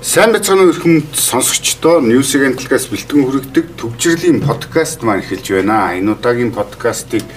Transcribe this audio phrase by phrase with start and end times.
[0.00, 5.92] Сайн уу хүмүүс сонсогчдоо News Agent-аас бэлтгэн хүргэдэг төвчрлийн подкаст маань эхэлж байна.
[5.92, 7.28] Энэ удаагийн подкастыг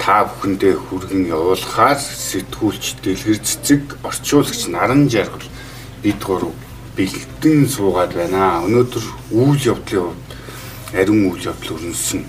[0.00, 5.52] та бүхэндээ хүргэн явуулахаар сэтгүүлч Дэлгэр цэцэг орчуулагч Наран Жаргал
[6.00, 6.56] бид гурав
[6.96, 8.64] бэлтгэн суугаад байна.
[8.64, 9.04] Өнөөдөр
[9.36, 10.32] үйл явдлын хувьд
[10.96, 12.24] ариун үйл явдал өрнөсөн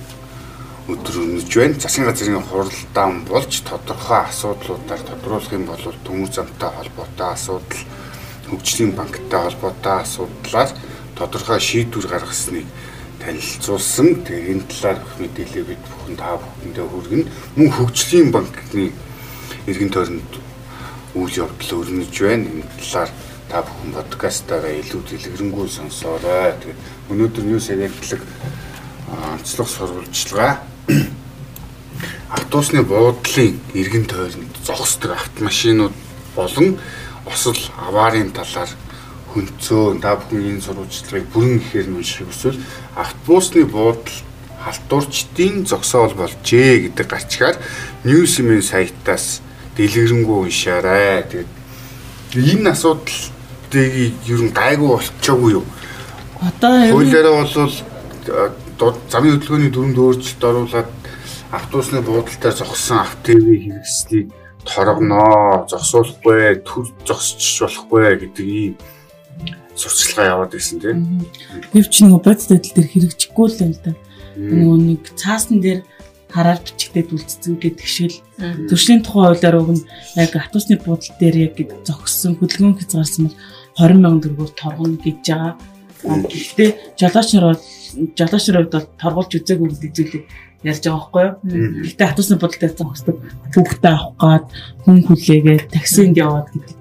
[0.91, 1.79] өдөр өрнөж байна.
[1.79, 7.79] Засгийн газрын хуралдаан болж тодорхой асуудлуудаар тодруулах юм бол төмөр замтай холбоотой асуудал
[8.49, 10.69] хөгжлийн банктай холбоотой асуудлаар
[11.15, 12.65] тодорхой шийдвэр гаргасныг
[13.21, 14.23] танилцуулсан.
[14.25, 17.25] Тэгээ энэ талаар бүх мэдээлэл бид бүхэн та бүхэндээ хүргэнэ.
[17.55, 18.91] Мөн хөгжлийн банкны
[19.67, 20.33] иргэн тойронд
[21.13, 22.47] үйл явдал өрнөж байна.
[22.47, 23.11] Энэ талаар
[23.51, 26.55] та бүхэн подкастаараа илүү дэлгэрэнгүй сонсоорой.
[26.57, 26.79] Тэгээд
[27.11, 28.21] өнөөдөр юу саяглаг
[29.09, 30.61] онцлог сурвалжлага
[32.29, 35.93] автобусны буудлын иргэн тойронд зогсдог автомашинууд
[36.35, 36.77] болон
[37.29, 38.71] осол аваарын талаар
[39.33, 42.59] хөнцөө та бүхэн энэ сурвалжлагыг бүрэн ихээр нь уншихыг хүсвэл
[42.97, 44.17] автобусны буудал
[44.65, 47.57] халтуурчдын зогсоол болжээ гэдэг гарчгаар
[48.03, 49.41] Newsman сайтаас
[49.77, 51.23] дэлгэрэнгүй уншаарай.
[51.29, 51.51] Тэгээд
[52.35, 53.93] энэ асуудлыг
[54.27, 55.65] ер нь гайгүй болчихоогүй юу?
[56.41, 60.91] Одоо хуулиараа бол замын хөдөлгөөний дүрмд өөрчлөлт оруулаад
[61.51, 64.27] автобусны буудалтаар зогссон автоэвийн хэрэгслийг
[64.65, 68.73] торгоноо, зогсуулахгүй, төр зогсчих болохгүй гэдэг ийм
[69.79, 71.23] сурчлагаа яваад байсан тийм.
[71.71, 73.91] Тэр чинь нөгөө бодит байдал дээр хэрэгжихгүй л юм да.
[74.35, 75.79] Нөгөө нэг цаасан дээр
[76.29, 78.13] хараар бичигдээд үлдсэн гэдэг шиг
[78.69, 79.87] төршлийн тухай хуулиар уг нь
[80.19, 81.55] яг автобусны буудлын дээр яг
[81.87, 83.37] зогссон хөдөлгөөн хязгаарсан бол
[83.79, 85.53] 20 сая төгрөгөөр торгоно гэж байгаа.
[85.99, 87.61] Гэхдээ жолооч нар бол
[88.15, 90.23] жолооч нар бол торгуулж үзээгүй гэдэг зүйлийг
[90.63, 91.85] ярьж байгаа байхгүй юу.
[91.87, 93.17] Гэтэ хатусны бодлоо зогсдог
[93.53, 94.45] хүүхдээ авах гад
[94.83, 96.75] хүн хүлээгээд таксинд яваад гэдэг.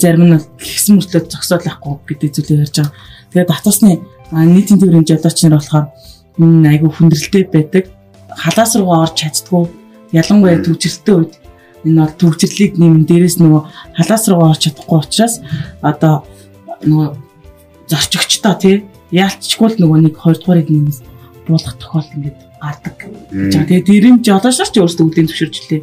[0.00, 2.94] Зарим нь гисэн мөртлөө зогсоол авахгүй гэдэг зүйлийг ярьж байгаа.
[3.30, 3.92] Тэгээд хатусны
[4.34, 5.86] нийтийн төвийн жолооч нар болохоор
[6.42, 7.84] айгүй хүндрэлтэй байдаг.
[8.34, 9.70] Халаас руу орж чаддгүй.
[10.10, 11.32] Ялангуяа төвчрэлтэй үед
[11.86, 13.62] энэ бол төвчрлийг нэм дээрээс нөгөө
[13.94, 15.38] халаас руу орж чадахгүй учраас
[15.84, 16.26] одоо
[16.82, 17.08] нөгөө
[17.86, 18.74] зорчигчтой тий
[19.12, 20.98] яалтчгүй л нөгөө нэг 2 дугаарыг нэмээс
[21.46, 22.96] буулгах тохиолдол ингээд гардаг.
[23.52, 25.82] За тэгээ дэрэн жолоочор ч өөрсдөө үлийн зөвшөөрчлээ.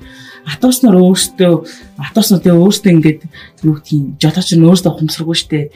[0.49, 1.53] Атус нар өөрсдөө
[2.01, 3.21] атус нар тэгээ өөрсдөө ингээд
[3.65, 5.69] юу гэдгийг жолооч нь өөрсдөө ухамсаргүй штэ.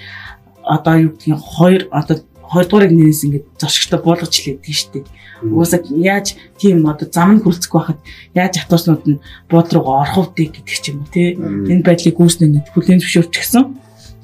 [0.65, 2.17] Одоо юу гэдгийг хоёр одоо
[2.49, 5.05] хоёрдугаарыг нээс ингээд зочгтой буулгаж лээдэг штэ.
[5.45, 7.99] Угаасаа яаж тийм одоо зам нь хүрцэхгүй байхад
[8.33, 11.37] яаж атуснууд нь бууд руу орох вэ гэдэг ч юм уу тий.
[11.37, 13.63] Энэ байдлыг үүснэ ингээд хүлийн зөвшөөрчихсөн.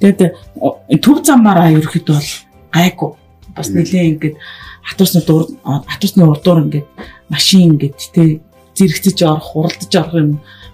[0.00, 0.34] Тэгээд
[0.98, 2.32] төв замаараа ерөөхдөө бол
[2.74, 3.10] гайгүй.
[3.54, 4.36] Бас нэлээ ингээд
[4.82, 6.86] хатуусны дур хатуусны урдуур ингээд
[7.30, 8.40] машин ингээд тэ
[8.74, 10.30] зэрэгцэж орох, уралдаж орох юм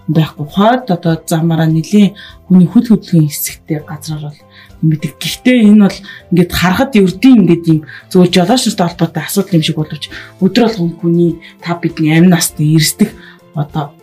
[0.09, 0.45] байхгүй.
[0.49, 2.15] Хойд одоо замаараа нэлийн
[2.47, 4.39] хүний хөл хөдөлгөөний хэсэгтэй газраар бол
[4.81, 5.19] мэддэг.
[5.21, 5.97] Гэхдээ энэ бол
[6.33, 10.03] ингээд харахад ердийн ингээд юм зөв жолоочтой холбоотой асуудал юм шиг боловч
[10.41, 11.31] өдөр болгон хүний
[11.61, 13.13] та бидний амь насны эрсдэх
[13.53, 13.93] одоо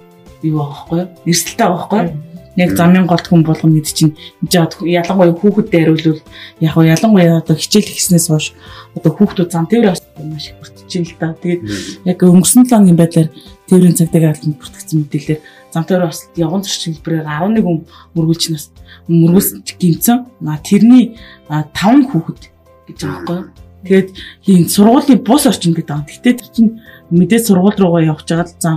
[0.42, 1.08] юу аахгүй юу?
[1.26, 2.14] Эрсдэлтэй аахгүй юу?
[2.56, 4.16] Яг замын голд хүн болгоно гэдэг чинь
[4.48, 6.22] ялангуяа хүүхэдтэй хариулвал
[6.60, 8.56] яг нь ялангуяа одоо хичээл хийснээс хойш
[8.96, 11.36] одоо хүүхдүүд зам тээвэр маш их бүртэж л да.
[11.36, 11.62] Тэгээд
[12.08, 13.28] яг өнгөрсөн 7 хоногийн байдлаар
[13.68, 15.40] тээврийн цагдаагийн албанд бүртгэгдсэн мэдээлэлээр
[15.72, 17.78] зам тээвэр бас явган зөрчил хэлбэрээр 11 хүн
[18.16, 18.64] мөргүүлж нас
[19.10, 20.18] мөргүүлж гинцэн.
[20.64, 21.04] Тэрний
[21.52, 22.40] 5 хүүхэд
[22.88, 23.40] гэж байгаа байхгүй?
[23.86, 24.08] Тэгээд
[24.42, 26.08] хин сургуулийн бус орчин гэдэг байгаа.
[26.08, 26.70] Гэхдээ тэр чинь
[27.12, 28.76] мэдээ сургууль руугаа явж байгаа л зам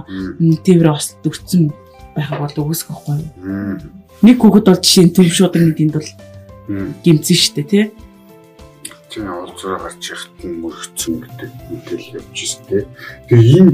[0.66, 1.74] тээвэр бас дөрцөн
[2.20, 3.80] байхаг бол үгүйсэх байхгүй юу.
[4.20, 6.10] Нэг хүүхэд бол жишээ нь төв шуудаг нэгэнд бол
[7.04, 7.86] гимцэн штэ тий.
[9.10, 12.84] Тийм олзроо гарч яхад нь мөрөгцөн гэдэг мэдээлэл явж штэ тий.
[13.32, 13.68] Тэгээ ийм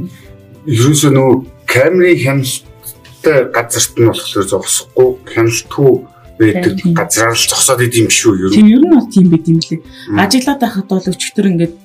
[0.69, 1.35] ерөөсөө нөгөө
[1.65, 5.91] камерын хяналттай газарт нь болохоор зогсохгүй хяналтгүй
[6.39, 8.55] байдаг газраар л зогсоод идэм шүү ер нь.
[8.55, 9.81] Тийм ер нь бол тийм байт юм лээ.
[10.19, 11.75] Ажиглаад байхад бол өчтөр ингээд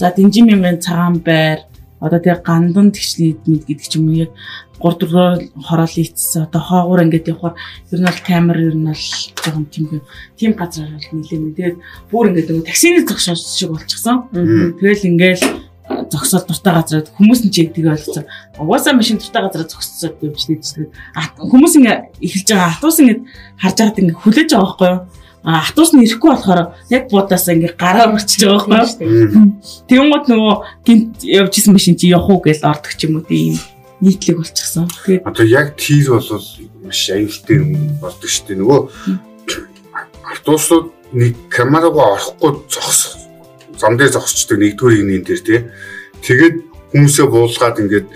[0.00, 1.66] за дэнжин мэмэн цагаан байр
[2.00, 4.32] одоо тэгээ гандан тэгчний мэд гэдэг ч юм уу яг
[4.82, 7.54] 3 4 хороол ийцсэн одоо хоогуур ингээд явахаар
[7.92, 9.04] ер нь бол камер ер нь бол
[9.42, 10.02] жоохон тийм
[10.38, 11.76] тийм газар бол нилээ тэгээд
[12.10, 14.28] бүр ингээд таксины зогсоол шиг болчихсон.
[14.32, 15.42] Тэгэл ингээд
[16.10, 18.24] зогсоол дуртай газараа хүмүүс нь ч яг тэгээ ойлгоцсон.
[18.58, 20.88] Угаасаа машин дуртай газараа зогсцоод явж дийдсэн.
[21.38, 23.18] Хүмүүс ингээ эхэлж байгаа автобус ингээ
[23.60, 25.00] харж байгаад ингээ хүлээж байгаа байхгүй юу?
[25.44, 29.60] автобус нь ирэхгүй болохоор яг буудаас ингээ гараа өрчиж байгаа байхгүй юу?
[29.88, 30.54] Тэнгууд нөгөө
[30.88, 33.60] гинт явж исэн машин чи явах уу гэж ордог ч юм уу тийм
[34.04, 34.86] нийтлэг болчихсон.
[35.08, 36.28] Тэгээд одоо яг тийр бол
[36.84, 37.70] маш аюултай юм
[38.04, 38.60] болдог шүү дээ.
[38.60, 38.80] Нөгөө
[40.28, 40.86] автобусууд
[41.16, 43.24] нэг камераагаа орохгүй зогсох
[43.80, 45.60] зам дээр зогсчдаг нэгдүгээр игнийн дээр тий.
[46.20, 46.56] Тэгээд
[46.92, 48.06] хүмүүсээ буулгаад ингээд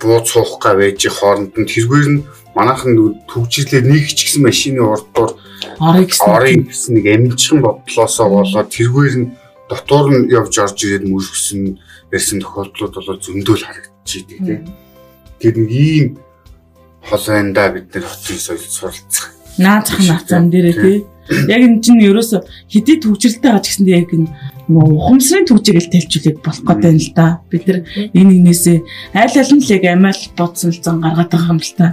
[0.00, 2.24] бууд суух га байж хооронд нь тэргээр нь
[2.56, 2.96] манайхан
[3.28, 9.30] төгжрлээ нэг ч гэсэн машины орыг гэсэн орыг гэсэн нэг амжилхан бодлоосоо болоод тэргээр нь
[9.68, 11.76] дотор нь явж орж ирээд мөргсөн
[12.14, 14.62] ярьсан тохиолдлууд бол зөндөл харагдчихийдэг тийм.
[15.40, 16.08] Тэр нэг ийм
[17.08, 19.30] хол байна да бид нэр хотын соёл суралцах.
[19.58, 20.98] Наазах наацан дээрээ тий.
[21.50, 24.30] Яг энэ чинь ерөөсө хэдий төвчрэлтэй гаж гэсэндээ яг энэ
[24.66, 27.26] ухамсарын төвжигээл тэлжүүлэх болох гэдэг юм л да.
[27.50, 27.78] Бид нар
[28.14, 28.78] энэ нэгнээсээ
[29.14, 31.86] айл аль нь л яг амиал бодсон л зан гаргаад байгаа юм л та.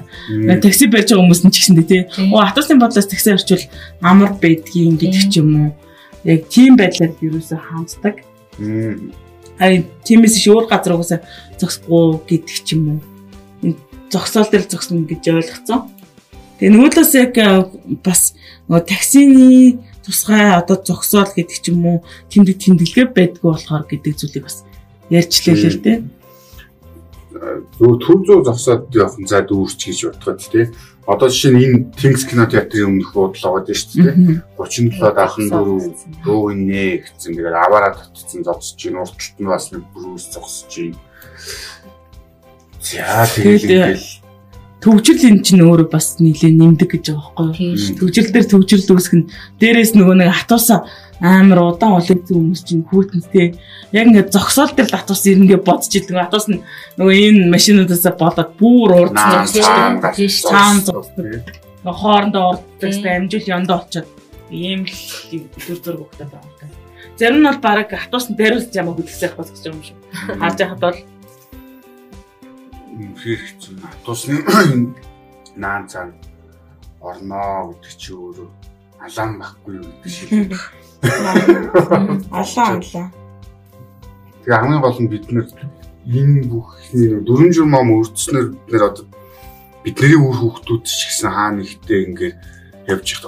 [0.61, 2.01] Такси барьж байгаа хүмүүс нь ч гэсэндээ тий.
[2.33, 3.65] Оо хатуусын бодлоос такси орчвол
[4.01, 5.69] амар байдгийн гэдэг ч юм уу.
[6.25, 8.21] Яг тийм байдлаар ерөөсө хаанцдаг.
[9.61, 11.21] Ай тиймээс ш өөр газар угаасаа
[11.61, 13.12] зогсохгүй гэдэг ч юм уу.
[14.11, 15.89] Зогсоол дээр зогсно гэж ойлгоцсон.
[16.59, 17.35] Тэгээ нөгөөдөөс яг
[18.05, 18.37] бас
[18.67, 21.97] нөгөө таксины тусгай одоо зогсоол гэдэг ч юм уу
[22.29, 24.67] тэмдэг тэмдэглэгээ байдгүй болохоор гэдэг зүйлийг бас
[25.09, 25.97] ярьчлаа л дээ.
[27.79, 30.69] Зөв төр зөө зогсоод явах за дүүрч гэж бодоход тий.
[31.03, 34.15] Одоо жишээ нь энэ Tings кино театрын өмнөх буудлаа байгаа шүү дээ.
[34.55, 35.83] 37 дахин дөрөв
[36.23, 37.35] дөө нэ гэсэн.
[37.35, 40.95] Тэгээд аваараа татцсан зогсож чинь урталт нь бас нэг бүрүүс зогсож чинь.
[42.83, 44.23] За тэгээд
[44.83, 47.95] төгжил эн чинь өөрөө бас нэлээ нэмдэг гэж байгаа байхгүй юу.
[48.03, 49.21] Төгжил дээр төгжил үүсгэн
[49.55, 50.83] дээрээс нөгөө нэг хатуусаа
[51.23, 53.55] амар удаан улаан хүмүүс чинь хүүтэнтэй
[53.95, 56.19] яг ингээд зогсоол дээр хатуус ирнгээ бодож идэг.
[56.19, 56.59] Хатуус нь
[56.99, 59.63] нөгөө энэ машинуудаас болоод бүр урд зогсож
[60.43, 61.47] цаан зогсдог.
[61.87, 64.07] Хоорондоо урддаг амжил ёндоо очоод
[64.51, 64.99] ийм л
[65.63, 66.75] төр зург өгдөг байгаа юм.
[67.15, 69.97] Зарим нь бол баг хатуус нь дариулж ямаа хөдөлсөх болгож байгаа юм шиг.
[70.43, 70.99] Харж байхад бол
[72.93, 73.73] үнэхээр хэцүү.
[73.81, 74.35] Хатуусны
[75.55, 76.13] наан цаан
[77.01, 78.49] орноо гэдэг чи өөрөө
[79.03, 80.53] алаан байхгүй юу гэдэг шиг.
[82.31, 83.07] Алаа алаа.
[84.43, 85.47] Тэгээ хамгийн гол нь бид нэр
[86.07, 89.05] энэ бүхний дөрөн журмам өрцснөр бид нэр одоо
[89.83, 92.37] бидний үр хүүхдүүд ч гэсэн хаана ихтэй ингээд
[92.87, 93.23] явж их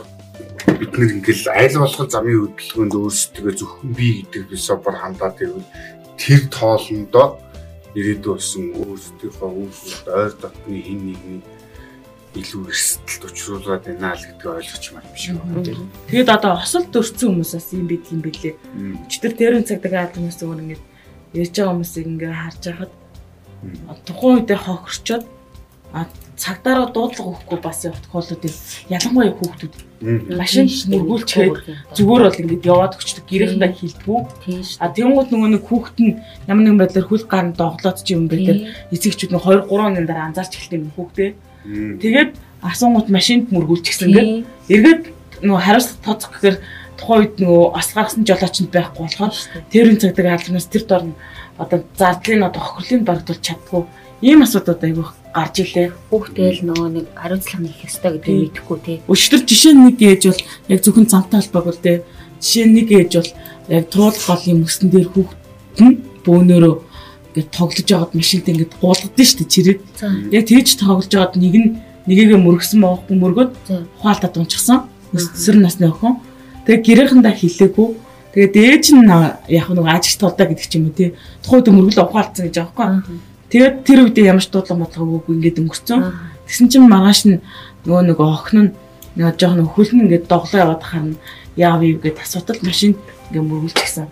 [0.80, 5.68] бид нэр ингээл айл болох замын хөдөлгөөнд өөрсдөө зөвхөн би гэдэг философор хандаад байвал
[6.20, 7.28] тэр тоолондоо
[7.96, 11.42] ирээдүй болсон өөрсдийнхөө үйлсүүд ойр дотны хин нэгний
[12.36, 15.40] илүү эрсдэлд учруулад байна л гэдгийг ойлгож маар биш үү.
[16.12, 18.56] Тэгэд одоо хосолд өрцөн хүмүүсээс юм бид юм бэлээ.
[19.08, 20.82] Өчтөр тэрэн цагдаг аалмаас өөр ингэж
[21.40, 22.92] ярьж байгаа хүмүүсийг ингээ харж байхад
[24.04, 25.26] тухайн үедээ хохирчоод
[26.36, 28.44] цагдаараа дуудлага өгөхгүй бас явах тохиолдлууд
[28.92, 29.76] ялангуяа хүүхдүүд
[30.36, 31.56] машин мөргүүлчгээд
[31.96, 34.20] зүгээр бол ингээд яваад өчтөг гэрээхэндээ хилдэггүй.
[34.84, 36.20] А тэнгууд нөгөө нэг хүүхэд нь
[36.52, 38.58] ямар нэгэн байдлаар хөл гарн доглоод ч юм бэ тэр
[38.92, 41.30] эцэгчүүд нь 2 3 оны дараа анзаарч эхэлдэг юм хүүхдээ
[42.04, 44.32] тэгээд асуунгууд машинд мөргүүлчихсэн ингээд
[44.76, 45.04] эргээд
[45.48, 46.58] нөгөө хариуцлага тооцох гэхээр
[47.00, 49.36] тухайн үед нөгөө ас гаргасан жолоочнд байхгүй болохоор
[49.72, 51.16] тэрийн цагдаг албанаас тэр дор нь
[51.60, 53.84] одоо зардлын одоо хохирлын барагдуулж чаддгүй.
[54.24, 55.88] Ийм асуудууд айгүйх гарч илээ.
[56.10, 58.98] Хүүхдэл нөгөө нэг хариуцлага нэх ёстой гэдгийг мэдэхгүй тий.
[59.12, 60.42] Өчтөр жишээ нэг ээж бол
[60.72, 61.98] яг зөвхөн цамтай холбоог л дээ.
[62.40, 63.32] Жишээ нэг ээж бол
[63.76, 66.76] яг туул голын мөсөн дээр хүүхэд нь бөөнөрөө
[67.36, 69.82] ингээд тоглож байгаад машинт ингээд гуулгадсан шүү дээ чирээд.
[70.32, 71.70] Яг тэгж тоглож байгаад нэг нь
[72.08, 73.52] нэгээгээ мөргсөн баахгүй мөргөд
[74.00, 74.88] ухаалтад унчихсан.
[75.12, 76.24] Өсвөр насны охин.
[76.64, 77.88] Тэгээ гэрээхэндээ хилээгүй.
[78.32, 79.04] Тэгээ дээж нь
[79.52, 81.12] яг нэг ажигт толдоо гэдэг ч юм уу тий.
[81.44, 82.88] Тухайд мөргөл ухаалцсан гэж байхгүй.
[83.50, 86.02] Тэгээд тэр үедээ ямар ч дуудлага бодлого өгөөгүй ингээд өнгөрцөн.
[86.50, 87.42] Тэгсэн чинь маргааш нь
[87.86, 88.72] нөгөө нэг охин нь
[89.16, 91.16] нэг жоохон хөлн ингээд доглоо яваад харна.
[91.56, 92.98] Яав юу гэд асуудал машин
[93.30, 94.08] ингээд мөргүүлчихсэн.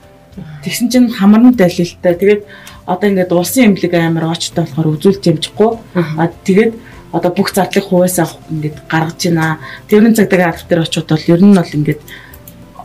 [0.63, 2.13] Тэгсэн чинь хамарн далилтай.
[2.13, 2.41] Тэгээд
[2.85, 5.69] одоо ингээд улсын эмнэлэг амар очтой болохоор үзүүлж ямжихгүй.
[5.97, 6.73] А тэгээд
[7.13, 9.59] одоо бүх зардлыг хуваасаа ингээд гаргаж байна.
[9.89, 12.01] Тэрэн цагтаа албат дээр очиод бол ер нь бол ингээд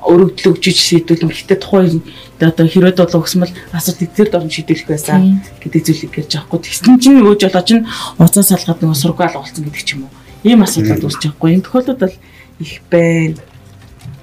[0.06, 2.02] өргөдөл өгч шийдвэл ихтэй тухайн
[2.38, 6.60] одоо хэрэг бол өгсмөл асуудал эдгээр дорн шийдвэрлэх байсан гэдэг зүйлийг ярьж байгаа хгүй.
[6.62, 7.86] Тэгсэн чинь өөж болооч нь
[8.22, 10.14] уцаа салгаад нөгөө сургаал болсон гэдэг ч юм уу.
[10.46, 11.50] Ийм асуудал үүсэж байгаа хгүй.
[11.58, 12.16] Энэ тохиолдолд бол
[12.62, 13.38] их байна.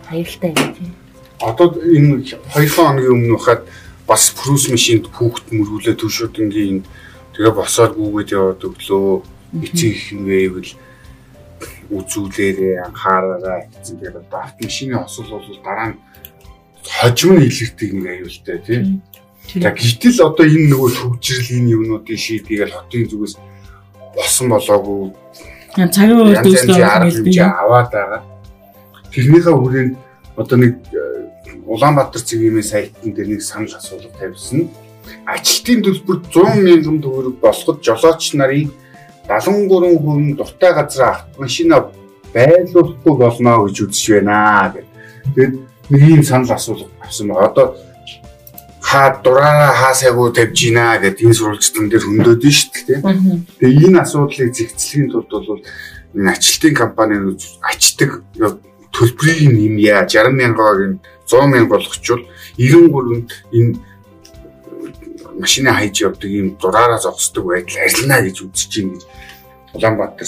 [0.07, 0.91] Аюултай юм тийм.
[1.43, 3.67] Одоо энэ 2 хоногийн өмнө хахад
[4.07, 6.85] бас прус машинд хүүхд мөргүүлээ төшөөдөнгийн
[7.33, 9.07] тэгээ босоод гүгээд яваад өглөө
[9.65, 10.71] эцэг их нь вэвэл
[11.89, 13.99] үзүүлээрээ анхаараарай гэсэн.
[13.99, 15.97] Тэгээд одоо автомашины осол бол дараа нь
[16.85, 19.01] хожим нь илэрдэг нэг аюултай тийм.
[19.53, 23.35] За гэтэл одоо энэ нөгөө төвжирлийн юмнуудын шийдгийг хотын зүгээс
[24.15, 25.13] босон болоогүй.
[25.75, 28.21] Цагийн үед дүүслээ аваад байгаа.
[29.13, 29.93] Тэрнийхээ хүрээнд
[30.35, 31.15] одоо нэг э,
[31.65, 34.69] Улаанбаатар цэгийн сайтн дээр нэг санал асуулга тавьсан.
[35.25, 38.69] Ажилтны төлбөр 100 мянган төгрөг болгоод жолооч нарын
[39.27, 41.89] 73 хүн дуртай газар автомашина
[42.33, 44.85] байлуулахгүй болно гэж үзэж байна гэдэг.
[45.35, 45.53] Тэгээд
[45.89, 47.47] нэг юм санал асуулга авсан байна.
[47.49, 47.67] Одоо
[48.81, 53.01] хаа дураараа хаасайгуу тавьж гинэ гэдэг энэ сурвалжтан дээр хөндөд нь шүү дээ.
[53.59, 55.61] Тэгээ энэ асуудлыг зэгцлэхийн тулд бол
[56.13, 57.15] энэ ажилтны компани
[57.65, 58.21] ачдаг
[58.93, 62.23] төлбөрийг нэмье 60 мянгаыг 100 мянга болгочвол
[62.61, 63.73] 93-нд энэ
[65.39, 69.03] машины хайж явдаг ийм дураараа зогсдог байдал арилна гэж үзэж чинь гэж
[69.75, 70.27] Улаанбаатар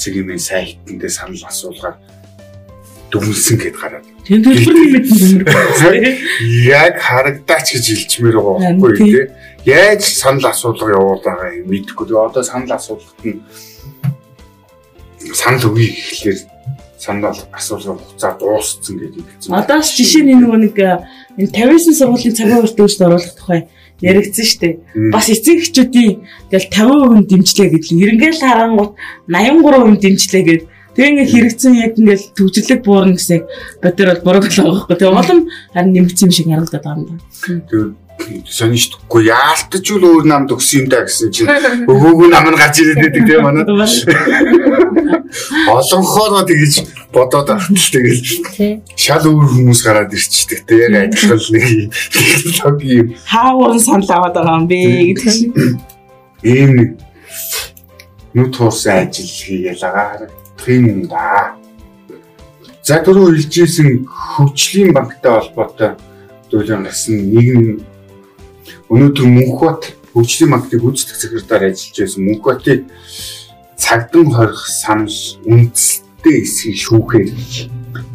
[0.00, 1.96] цэгийн сайтан дээр санал асуулгаар
[3.10, 4.06] дүнсэн гэд гараад.
[6.72, 9.26] Яг харагдаач гэж хэлчмээр байгаа байхгүй тий.
[9.66, 12.06] Яаж санал асуулга явуулаагаа мэдэхгүй.
[12.08, 13.42] Тэгээ одоо санал асуулгад нь
[15.34, 16.38] санал өгье гэхлээр
[16.96, 19.52] санал асуулгын хугацаа дууссан гэдэг хэлсэн.
[19.58, 20.76] Одоо ч жишээ нь нөгөө нэг
[21.36, 23.60] энэ 59 сургуулийн цагаан урт дүүжд оруулах тухай
[24.00, 24.74] яригдсан шүү дээ.
[25.12, 26.12] Бас эцэг эхчүүдийн
[26.50, 27.96] тэгэл 50% дэмжлээ гэдэг.
[28.00, 28.92] Эренгээл харангуут
[29.28, 33.46] 83% дэмжлээ гэдэг Тэгээ ингээ хэрэгцсэн яг ингээл төвжирлэг буурна гэсэн
[33.78, 34.96] бод төр бол буруу болоо байхгүй.
[34.98, 35.40] Тэгээ улам
[35.70, 37.18] харин нэмэгдсэн юм шиг ярагдаад байгаа юм
[38.20, 38.26] да.
[38.26, 41.48] Тэгээ сонирхдаггүй яалтаж үл өөр намд өгсөн юм да гэсэн чинь
[41.88, 43.64] өвөөгөө нам нь гарч ирээд байдаг тийм манай.
[45.70, 46.74] Олонхоо тэгэж
[47.12, 53.08] бодоод ахтал тэгэл шал өөр хүмүүс гараад ирчихдэг тийм яг адилхан нэг технологи юм.
[53.26, 54.78] Хаагуурн санал аваад байгаа юм бэ
[55.10, 55.50] гэдэг шиг.
[56.42, 56.90] Ийм нэг
[58.34, 60.30] нүд хуурсан ажил хийгээл агаар
[60.66, 61.54] юм да.
[62.82, 65.90] За түрүү хэлжсэн хөгжлийн банктай холбоотой
[66.50, 67.89] зүйлэн нэг нь
[68.90, 69.82] өнөөдөр Мөнхбат
[70.12, 72.80] хөгжлийн банкны гүйцэтгэх секретар ажиллаж байсан Мөнхбатыг
[73.78, 77.30] цагдан хорих санал үндэстэй эсхийг шүүхээр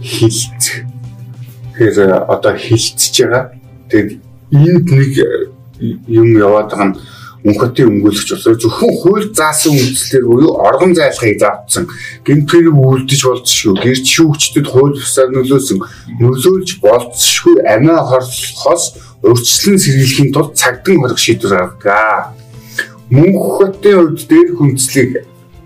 [0.04, 0.84] хилцэх.
[1.80, 3.44] Тэгэхээр одоо хилцэж байгаа.
[3.88, 4.20] Тэгээд
[4.52, 5.14] энд нэг
[6.12, 7.00] юм яваад байгаа нь
[7.46, 11.86] Мөнхөтийн өмгөөлөгч болоо зөвхөн хууль заасан үндслээр буюу оргон зайлахыг заавцсан
[12.26, 15.78] гэмтэрийг үлдэж болцшгүй гэрч шүүгчдэд хууль бусаар нөлөөсөн
[16.26, 18.84] нөлөөлж болцшгүй амиа хорлохоос
[19.26, 22.38] урьдчилан сэргийлэхийн тулд цагдан хорих шийдвэр гаргадаг.
[23.10, 25.12] Мөнхөтийн хувьд дээр хүндлийг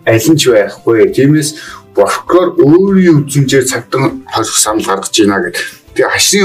[0.08, 1.12] аль нь ч байхгүй.
[1.12, 1.50] Тиймээс
[1.92, 5.66] прокурор өөрийн үзмжээр цагдан хорих санал гаргаж байна гэдэг.
[5.96, 6.42] Тэгээ хашны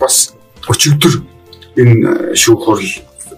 [0.00, 0.32] бас
[0.64, 1.14] өчигдөр
[1.76, 2.92] энэ шүүх хурал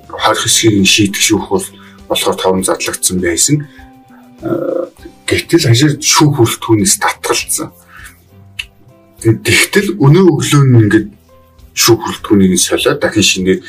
[0.06, 1.66] хорих хэсгийг шийдэх шүүх бол
[2.06, 3.66] болохоор таван задлагдсан байсан.
[4.42, 4.86] Э,
[5.26, 7.74] гэтэл хашир шүүх хүрэлтгүүнээс татгалцсан.
[9.20, 11.08] Тэгтэл өнөө өглөө нь ингээд
[11.74, 13.60] шүүх хүрэлтгүүнийг солиод дахин шинээр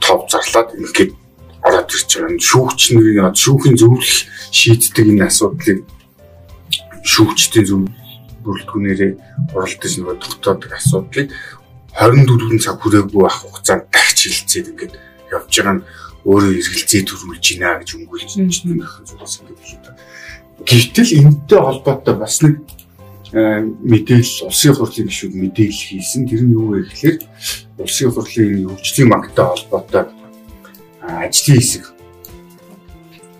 [0.00, 1.12] тов зарлаад ингээд
[1.64, 2.40] ороод ирж байгаа.
[2.40, 4.12] Шүүгч нэг шүүхийн зөвлөх
[4.50, 5.78] шийддэг энэ асуудлыг
[7.04, 7.80] шүүгчдийн зөв
[8.44, 9.12] бүрэлдэхүүнээрээ
[9.52, 11.28] оролдож нөгөө тогтоодог асуудлыг
[11.96, 14.94] 24 цаг хүрээгүй байх хугацаанд дахиж хилцээд ингээд
[15.32, 15.84] явж байгаа нь
[16.24, 19.86] өөрөө эргэлзээ төрүүлж байна гэж өнгөлж байна гэх зүйлс ингээд хэлээд.
[20.68, 22.54] Гэвтэл энэтэй холбоотой бас нэг
[23.32, 26.26] мэдээлэл улсын хурлын гишүүд мэдээлэл хийсэн.
[26.26, 27.16] Тэр нь юу вэ гэхээр
[27.78, 30.04] улсын хурлын хөгжлийн банктай холбоотой
[31.00, 31.84] ажлын хэсэг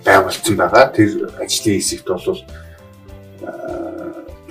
[0.07, 0.95] байгуулсан байгаа.
[0.95, 1.11] Тэр
[1.43, 2.39] ажлын хэсэгт бол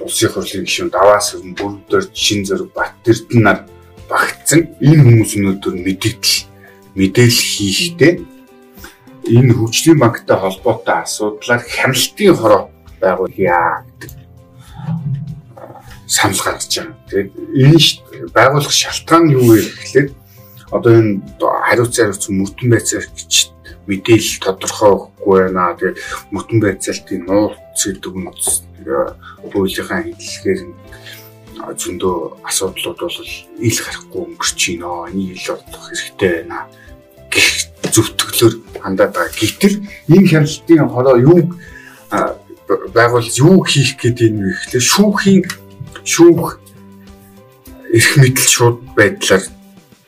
[0.04, 3.60] улсын хурлын гишүүн даваас бүрдээр шин зэрэг Баттэрдэн нар
[4.12, 4.76] багтсан.
[4.84, 6.38] Энэ хүмүүс өнөөдөр мэдээлэл
[7.00, 8.14] мэдээлэл хийхдээ
[9.40, 12.64] энэ хөгжлийн банктай холбоотой асуудлаар хяналтын хороо
[13.00, 14.20] байгуулъя гэдэг
[16.10, 16.98] санал гаргаж байгаа.
[17.10, 20.08] Тэгээд энэ байгуулах шалтгаан нь юу вэ гэхлээр
[20.74, 23.34] одоо энэ хариуцсан хариуцсан мөрдөн байцаагч
[23.86, 25.78] мэдээлэл тодорхой өгөхгүй байна.
[25.78, 25.98] Тэгээд
[26.34, 28.50] мөрдөн байцаалтын нууц гэдэг үнэс
[29.54, 30.62] хуулийнхаа хэллэгээр
[31.78, 32.16] зөндөө
[32.50, 33.20] асуудлууд бол
[33.62, 35.14] ил гарахгүй өнгөрч байна.
[35.14, 36.60] Энийг ил олох хэрэгтэй байна
[37.30, 37.50] гэх
[37.94, 39.38] зөвтгөлөөр хандаад байгаа.
[39.38, 39.76] Гэтэл
[40.10, 41.40] энэ хяналтын хороо юу
[42.94, 45.42] байгуул юу хийх гэдэг юм бэ гэхлээр шүүхийн
[46.10, 46.60] шүүх
[47.94, 49.44] эрх мэдэл шууд байдлаар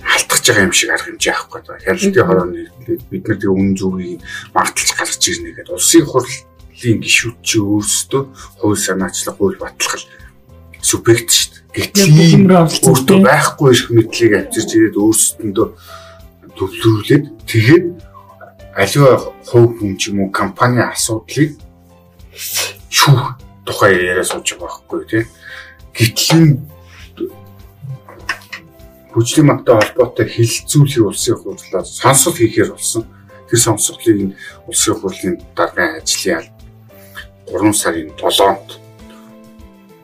[0.01, 1.85] халтгаж байгаа юм шиг арга хэмжээ авахгүй байна.
[1.85, 2.61] Хяналтын хорооны
[3.09, 4.21] бид нар тэг үнэн зөвийг
[4.53, 8.21] марталж гаргаж ирнэ гэдэг улсын хурлын гишүүд чи өөрсдөө
[8.61, 10.05] хууль санаачлах хууль баталгал
[10.81, 11.61] субъект шүү дээ.
[11.71, 15.67] Гэтэл өөртөө байхгүй эрх мэдлийг авчирч ирээд өөрсдөндөө
[16.57, 17.85] төвлөрүүлээд тэгээд
[18.75, 19.15] аливаа
[19.45, 21.55] хувь хүн ч юм уу компани асуудлыг
[22.89, 25.23] шүүх тухай яриа сууж байгаа байхгүй тий.
[26.01, 26.57] Гэтэл
[29.13, 33.05] хүчлийн магтай холбоотой хилцүүлэх улсын хурлаар сонсол хийхээр болсон.
[33.45, 36.49] Тэр сонсголыг нь улсын хурлын даргын ажлын
[37.45, 38.81] 3 сарын 7-нд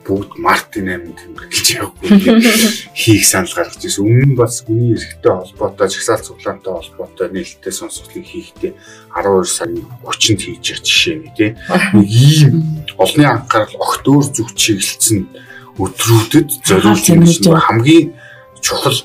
[0.06, 2.08] бүгд мартын 8-нд тэмдэглэж явахгүй
[3.00, 4.06] хийх санал гаргаж ирсэн.
[4.06, 8.72] Өмнө нь бас хүний эрхтэй холбоотой, жагсаалт цуглаантай холбоотой нээлттэй сонсголыг хийхдээ
[9.18, 11.52] 12 сарын 30-нд хийж байгаа жишээ нэг тийм.
[11.98, 12.52] Нэг ийм
[12.96, 15.47] олонний анхаарал огт өөр зүг чиглэлсэн
[15.78, 17.06] өдрүүдэд зориулж
[17.46, 18.12] хамгийн
[18.60, 18.98] чухал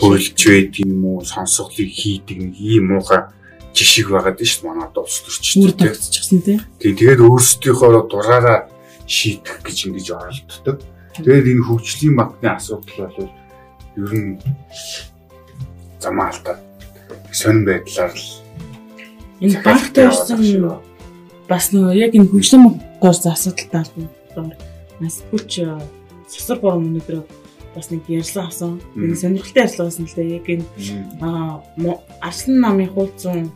[0.00, 3.28] хуульч байд юм уу сонсголыг хийдэг нэг ийм муухай
[3.76, 5.62] жишг байгаад шүү дээ манад улс төрчтэй.
[5.64, 6.60] Үр дагцчихсан тийм.
[6.80, 8.68] Тэгээд өөрсдийнхөө дураараа
[9.06, 10.78] шийдэх гэж ингэж оролддог.
[11.16, 13.30] Тэгээд энэ хөгжлийн банкны асуудал бол
[13.96, 14.40] ер нь
[16.00, 16.56] замаалтаа
[17.32, 18.28] сонир байдлаар л
[19.44, 20.40] энэ банктай ирсэн
[21.48, 23.84] бас нөгөө яг энэ хөгжлийн банкгаар асуудалтай
[24.36, 24.71] байна.
[25.02, 25.58] Нас хүч
[26.30, 27.26] сасар борон өнөдөр
[27.74, 28.80] бас нэг ярьсан асан.
[28.94, 30.22] Нэг сонирхолтой ярьсан байсан л да.
[30.22, 30.64] Яг энэ
[31.18, 31.62] аа
[32.22, 33.50] Арслан намын хуудсан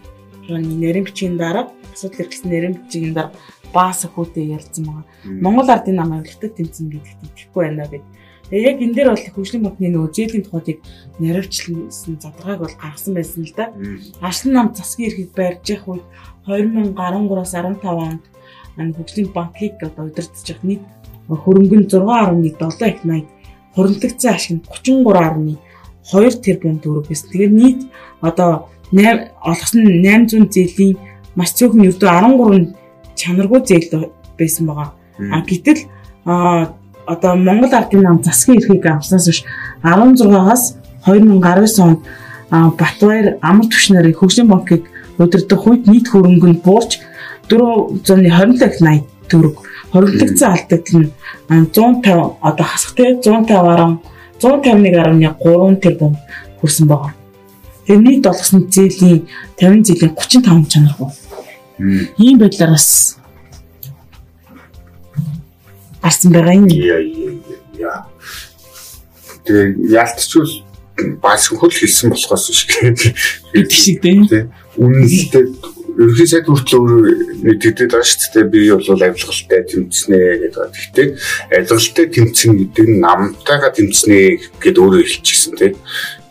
[0.51, 3.33] нэрэн бичгийн дараа асуудал эрхэлсэн нэрэн бичгийн дараа
[3.73, 5.05] баас хүүтэй ярьсан байгаа.
[5.45, 8.05] Монгол ардын нам авилтад тэмцэн гэдэгт итгэхгүй байна гэд.
[8.51, 10.79] Тэгээ яг энэ дээр бол хөгжлийн банкны нөгөө зээлийн тухайг
[11.19, 13.75] наривчлсан задрагааг бол гаргасан байсан л да.
[14.23, 16.07] Арслан нам засгийн эрхийг барьж явах үед
[16.47, 18.23] 2013-аас 15
[18.79, 20.83] онд хөгжлийн банкыг одоо удирдах нийт
[21.29, 23.27] хөрөнгө нь 6.7 их 80
[23.75, 27.29] хуримтлагдсан ашиг нь 33.2 тэрбум төгрөг байсан.
[27.31, 27.81] Тэгээд нийт
[28.23, 28.69] одоо
[29.43, 30.97] олгосон 800 зээлийн
[31.35, 32.75] маш цөөхөн ердөө 13
[33.19, 34.91] чанаргүй зээл байсан байгаа.
[35.33, 35.81] А гэтэл
[37.07, 39.41] одоо Монгол ардын нам засгийн эрхийг авснаас хойш
[39.83, 40.63] 16-аас
[41.07, 42.01] 2019 онд
[42.79, 44.83] Батбаяр амар түвшнээр хөгжлийн банкыг
[45.19, 47.03] удирдах үед нийт хөрөнгө нь буурч
[47.51, 49.57] 420 төгрөг
[49.93, 51.11] хоригдсон алдагдал нь
[51.73, 53.99] 150 одоо хасахтай 150
[54.43, 56.17] 151.3 тэрбум
[56.61, 57.15] хүрсэн байгаа.
[57.87, 61.11] Тэгээ нийт олгосон зээлийн 50 жилийн 35 чанаргүй.
[62.19, 63.17] Ийм байдлаар бас
[66.03, 66.69] арсан байгаа юм.
[66.69, 68.05] Яа.
[69.45, 70.67] Тэгээ яалтчгүй
[71.23, 74.49] бас хөл хэлсэн болохоос биш гэдэг шиг дээ.
[74.77, 75.45] Үнэлэлтэй
[75.97, 77.01] ерөнхий сайд хүртэл өөрөө
[77.43, 78.53] нэгдэгдээд байгаа шүү дээ.
[78.53, 80.69] Би бол авилгалтай тэмцэнэ гэдэг.
[80.77, 81.09] Гэхдээ
[81.57, 84.19] авилгалтай тэмцэн гэдэг нь намтайгаа тэмцэнэ
[84.61, 85.75] гэдээ өөрөө хэлчихсэн тийм.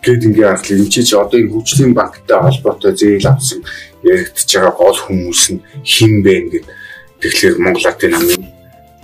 [0.05, 3.65] Гэт ингээ харах юм чи ч одоо энэ хөгжлийн банктай холбоотой зээл авсан
[4.05, 6.63] яригдж байгаа гол хүмүүс нь хин бэ гэдэг.
[7.25, 8.45] Тэгэхээр Монгол Ардын намын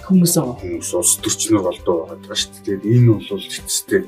[0.05, 2.85] хүмүүс аа хүмүүс улс төрчнөр болдоо байгаа шүү дээ.
[2.85, 4.03] Энэ бол эцэстээ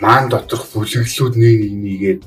[0.00, 2.22] маан доторх бүлэглүүд нэг нэгээд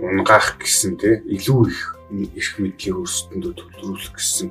[0.00, 1.80] унгаах гэсэн тий илүү их
[2.10, 4.50] эрх мэдлийн өрсөлдөнд төлөвлөх гэсэн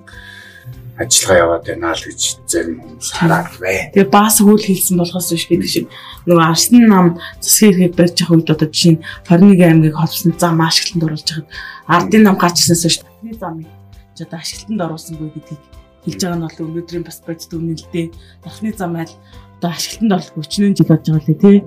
[0.95, 3.91] ажиллагаа яваад байна л гэж зарим хүмүүс хараад байна.
[3.91, 5.85] Тэгээ баас хөл хэлсэн болохоос биш гэдэг шиг
[6.23, 10.63] нөгөө арсны нам засгийн эрхийг барьж явах үед одоо жишээ нь 21 аймгийг холбосон зам
[10.63, 11.47] ашиглалтанд оруулж хахад
[11.91, 13.67] ардын нам гарч ирсэнээс биш таны замыг
[14.15, 15.61] ч одоо ашиглалтанд оруулсангүй гэдгийг
[16.05, 18.07] хэлж байгаа нь бол өнөөдрийн бас бодит үнэн л дээ.
[18.39, 19.13] Дахны зам айл
[19.59, 21.57] одоо ашиглалтанд оруулах өчнөө жил болж байгаа лээ тий.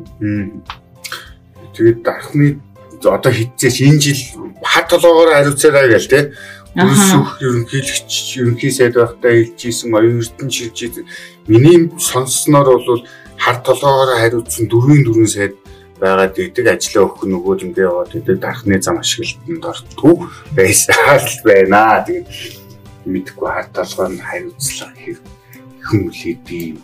[1.77, 2.47] Тэгээд дархны
[3.05, 4.21] одоо хитцээч энэ жил
[4.63, 6.21] хат толгоогоор хариуцаарай гээл те.
[6.75, 10.95] Дүрсөх ерөнхийлөгч ерөнхий сайд байхдаа хэлжсэн оюун эрдэнэ шилжиж
[11.49, 13.03] миний сонссноор бол
[13.39, 15.55] хар толгоогоор хариуцсан дөрвийн дөрвөн сайд
[15.99, 20.15] байгаад идэг ажлаа өгөх нөгөө ингээ яваад идэг дархны зам ашиглалтанд ортгүй
[20.55, 22.05] байсан л байна.
[22.07, 22.29] Тэгээд
[23.07, 25.25] мэдгүй хар толгоор нь хариуцлах хэрэг
[25.83, 26.79] хүн үлээдий.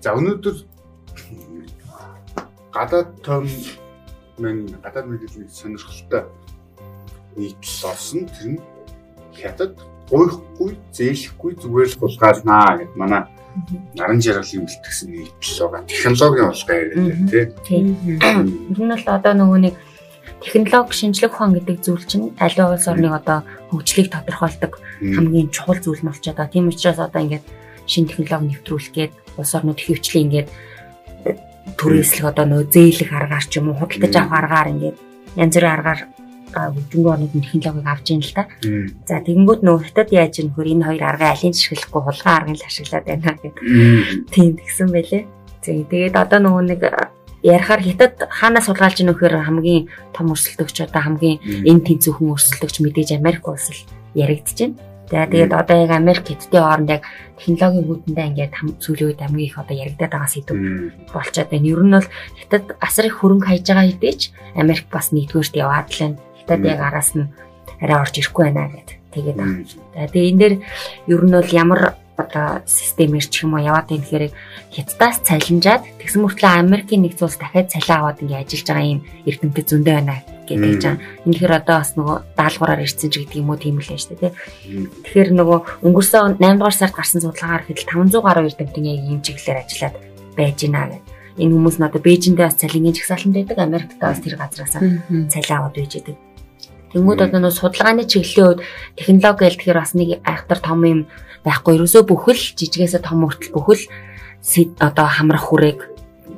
[0.00, 0.56] За өнөөдөр
[2.72, 3.44] гадаад том
[4.38, 6.24] маань гадаад мэдээлэл сонирхолтой
[7.36, 8.60] нийтлэл орсон тэр нь
[9.34, 9.74] хятад
[10.10, 13.22] гойхгүй зээлэхгүй зүгээр л булгаалнаа гэд манай
[13.94, 15.86] наран жаргалын бэлтгэсэн нийтлэл байгаа.
[15.86, 17.86] Технологийн улгаа яриад тийм.
[18.08, 19.74] Ер нь бол одоо нөгөө нэг
[20.40, 23.38] технологи шинжлэх ухаан гэдэг зүйл чинь аливаа улс орныг одоо
[23.70, 26.54] хөгжлийг тодорхойлдог хамгийн чухал зүйл нь болчиход байгаа.
[26.54, 27.46] Тийм учраас одоо ингээд
[27.86, 30.48] шин технологи нэвтрүүлэх гээд улс орнууд хөвчлээ ингээд
[31.78, 34.96] түрээслэх одоо нөө зээлэх аргаар ч юм уу худалдаж авах аргаар ингээд
[35.36, 36.00] янз бүрийн аргаар
[36.50, 38.42] хөгжингөө орнууд технологиг авч ийн л та.
[39.06, 42.66] За тэгэнгүүт нөө хятад яаж юм хөр энэ хоёр аргыг алийг ашиглахгүй хулгай аргыг л
[42.66, 43.54] ашиглаад байна гэдэг.
[44.34, 45.22] Тийм тэгсэн байлээ.
[45.62, 46.82] Тэгээд одоо нөгөө нэг
[47.46, 53.46] ярихаар хятад хаанаас судалгаалж нөхөр хамгийн том өрсөлдөгч одоо хамгийн энэ тэнцвхэн өрсөлдөгч мэдээж Америк
[53.46, 53.80] улс л
[54.18, 54.89] яригдчихэв.
[55.10, 57.02] За тэгээд одоо яг Америк хэдтэй хооронд яг
[57.34, 58.54] технологийн үүдэндээ ингээд
[59.02, 60.54] үед хамгийн их одоо яригадаад байгаа сэдв
[61.10, 61.66] болчиход байна.
[61.66, 64.20] Ер нь бол хятад асар их хөрөнгө хайж байгаа хэдийч
[64.54, 66.16] Америк бас нэгдүгээрт яваад л байна.
[66.38, 67.26] Хятад яг араас нь
[67.82, 68.96] арай орж ирэхгүй байна гэдэг.
[69.10, 69.38] Тэгээд.
[69.98, 70.54] За тэгээд энэ дээр
[71.10, 71.80] ер нь бол ямар
[72.20, 74.24] одоо системээр ч юм уу яваад байна гэхээр
[74.74, 79.66] хятадаас цалинжаад тэгсэн мөртлөө Америкийн нэгэн улс дахиад цалин аваад ингээ ажиллаж байгаа юм эрдэмтэд
[79.70, 80.16] зөндөө байна
[80.50, 81.00] гэдэг гэж байгаа.
[81.24, 84.18] Энэ тэгэхээр одоо бас нөгөө даалгавраар ирсэн ч гэдэг юм уу тийм л байна шүү
[84.18, 84.32] дээ.
[85.06, 89.62] Тэгэхээр нөгөө өнгөрсөн 8 дугаар сард гарсан судалгаагаар хэд 500 гаруй эрдэмтэн яг ийм чиглэлээр
[89.62, 89.96] ажиллаад
[90.34, 91.02] байж байна гэдэг.
[91.40, 95.74] Энэ хүмүүс нь одоо Бээжиндээ бас цалингийн жагсаалтанд байдаг, Америкт бас тэр газраас цалин аваад
[95.78, 96.16] байж байдаг.
[96.90, 98.60] Тэнгүүд одоо нөгөө судалгааны чиглэлийн хувьд
[98.98, 101.00] технологи гэл тэгэхээр бас нэг айхтар том юм
[101.44, 101.76] байхгүй.
[101.76, 103.82] Ерөөсөө бүхэл жижигээсээ том хүртэл бүхэл
[104.80, 105.80] одоо хамрах хүрээг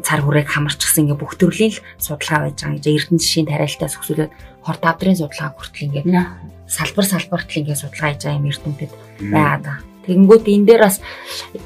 [0.03, 4.33] цар хүрээг хамарчихсан ингээ бүх төрлийн л судалгаа байж байгаа гэж эрдэнэ жишийн тариалтаас өсвөлөд
[4.67, 6.05] хор тавдрын судалгаа хүртэл ингээ
[6.67, 8.93] салбар салбарт л ингээ судалгаа хийж байгаа юм эрдэнэтэд
[9.31, 9.79] байгаад байгаа.
[10.03, 10.99] Тэгэнгүүт энэ дээр бас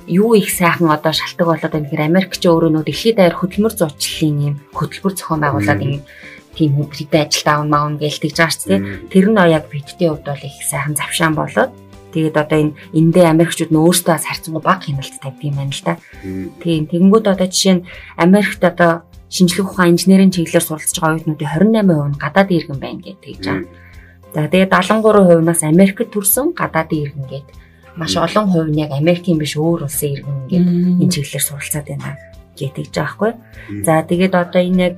[0.04, 4.36] юу их сайхан одоо шалтгаан болоод байна гэхээр Америкч өөрөө нөө дэлхийд даяар хөдөлмөр зуучлалын
[4.44, 6.04] юм хөтөлбөр зохион байгуулад ийм
[6.52, 10.44] тийм хөдөлгөөний ажилд аав маав гэлтэж байгаа ч тийм тэр нь яг бидтийн хувьд бол
[10.44, 11.72] их сайхан завшаан болоод
[12.12, 15.82] тэгээд одоо энэ эндээ Америкчууд нь өөрсдөө бас харьцангуй бага хяналт тавьд юм байна л
[15.84, 15.94] да.
[16.62, 18.92] Тийм тэгэнгүүт одоо жишээ нь Америкт одоо
[19.30, 23.68] шинжлэх ухаан инженерийн чиглэлээр суралцж байгаа оюутнуудын 28% нь гадаад иргэн байна гэж тэгж байгаа.
[24.34, 27.56] За тэгээд 73% нас Америкт төрсэн гадаадын иргэн гэдэг
[27.96, 30.66] маш олон хувь нь яг Америкийн биш өөр улсын иргэн ингээд
[31.02, 32.10] энэ чиглэлээр суралцаад байна
[32.54, 33.32] гэдэг байгаа байхгүй.
[33.86, 34.96] За тэгээд одоо энэ яг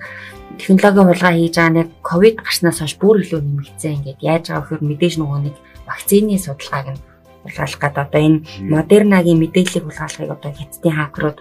[0.59, 4.83] технологийн хулгай хийж байгаа нэг ковид гарснаас хойш бүр илүү нэмэгдсэн ингээд яаж байгаа вөхөр
[4.83, 5.57] мэдээж нөгөө нэг
[5.89, 7.01] вакцины судалгааг нь
[7.49, 11.39] хулгайлах гэдэг одоо энэ модернагийн мэдээллийг хулгайлахыг одоо хятадын хакерууд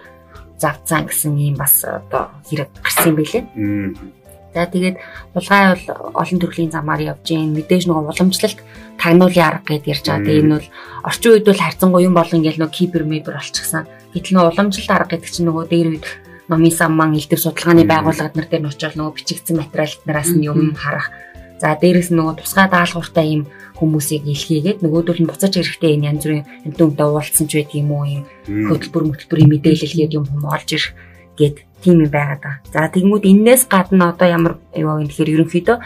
[0.58, 3.44] завцсан гэсэн ийм бас одоо хэрэг гарсан билээ.
[4.54, 4.96] За тэгээд
[5.36, 8.58] хулгай бол олон төрлийн замаар явж гин мэдээж нөгөө уламжлалт
[8.96, 10.24] тагнуулын арга гэдээ ярьж байгаа.
[10.24, 10.68] Тэгээд энэ бол
[11.04, 13.84] орчин үед бол харьцангуй юм болон ингээл нөгөө кибер мебер болчихсон.
[14.16, 16.06] Гэтэл нөгөө уламжлалт арга гэдэг чинь нөгөө дээр үед
[16.48, 21.12] номын самман элдв судалгааны байгууллагад нар дээр очиод нөгөө бичигдсэн материалнараас нь юм харах.
[21.58, 23.42] За дээрэс нь нөгөө тусгай даалгавартай юм
[23.78, 28.06] хүмүүсийг илгээгээд нөгөөдөл нь буцаж ирэхдээ энэ янз бүрийн амтунтай уулзсан ч байдаг юм уу
[28.06, 30.94] юм хөтөлбөр хөтөлбөрийн мэдээлэлгээд юм хүм олж ирэх
[31.38, 32.62] гэд тийм юм байгаад байгаа.
[32.74, 35.76] За тэгмүүд энээс гадна одоо ямар юу вэ гэхээр ерөнхийдөө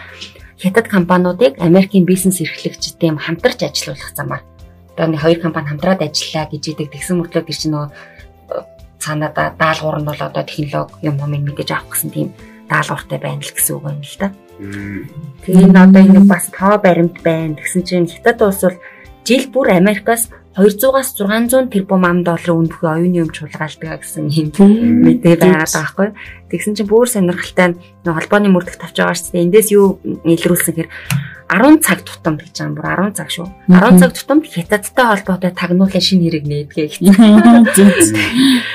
[0.63, 4.43] хятад компаниудыг Америкийн бизнес эрхлэгчтэй хамтарч ажилуулах замаар
[4.97, 8.63] одоо нэг хоёр компани хамтраад ажиллаа гэж идэг тэгсэн мөртлөө чинь нөгөө э,
[9.01, 12.29] цаанада даалгавар нь бол одоо технологи юм юм мэдээж авах гэсэн тийм
[12.69, 14.29] даалгавартай байна л гэсэн үг юм л да.
[15.43, 17.59] Тэгээд одоо энэ бас тоо баримт байна.
[17.59, 18.79] Тэгсэн чинь хятад улс бол
[19.27, 24.53] жил бүр Америкаас 200-аас 600 тэрбум ам долларын үнэтэй оюуны өмч хулгайлдаг гэсэн юм
[25.01, 26.09] мэдээ байгаа байхгүй.
[26.53, 29.45] Тэгсэн чинь бүр сонирхолтой нэг холбооны мөрдөх тавьж байгаа шүү дээ.
[29.49, 30.91] Эндээс юу илрүүлсэн гэхээр
[31.49, 33.49] 10 цаг тутам гэж байгаа юм бүр 10 цаг шүү.
[33.73, 37.01] 10 цаг тутамд хятадтай холбоотой тагнуулын шинэ хэрэг нээдгээ гэх.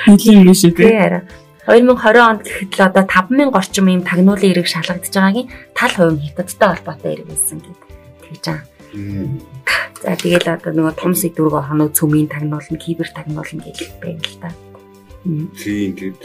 [0.10, 1.21] Нэлийн юм шиг тийм.
[1.68, 6.24] 2020 онд гэхэд л одоо 5000 орчим ийм тагнуулын эрэг шалгагдж байгаагийн тал хувь нь
[6.32, 7.88] хятадтай холбоотой эрэг байсан гэдэг.
[8.24, 8.64] Тэгж байгаа.
[10.00, 14.50] За тэгэл одоо нөгөө том сэдвүүг хоног цөмийн тагнуулна, кибер тагнуулна гэж байна л та.
[15.60, 16.18] Тийм тэгээд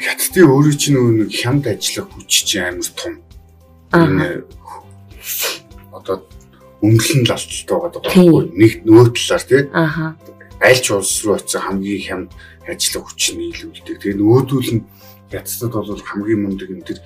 [0.00, 3.14] хятадын өөрөө чинь нэг хямд ажиллах хүч чинь амар том.
[3.92, 4.48] Энэ
[5.92, 6.24] одоо
[6.80, 9.62] өнгөлн лалталтай байгаа байхгүй нэг нөгөө талаар тий.
[9.74, 10.16] Аха.
[10.62, 12.30] Аль ч улс руу очиж хамгийн хямд
[12.68, 13.96] ажиллах хүч нь нийлүүлдэг.
[13.98, 14.86] Тэгээ нөгөөдүүл нь
[15.32, 17.00] хятадд бол хамгийн мундаг юм тэр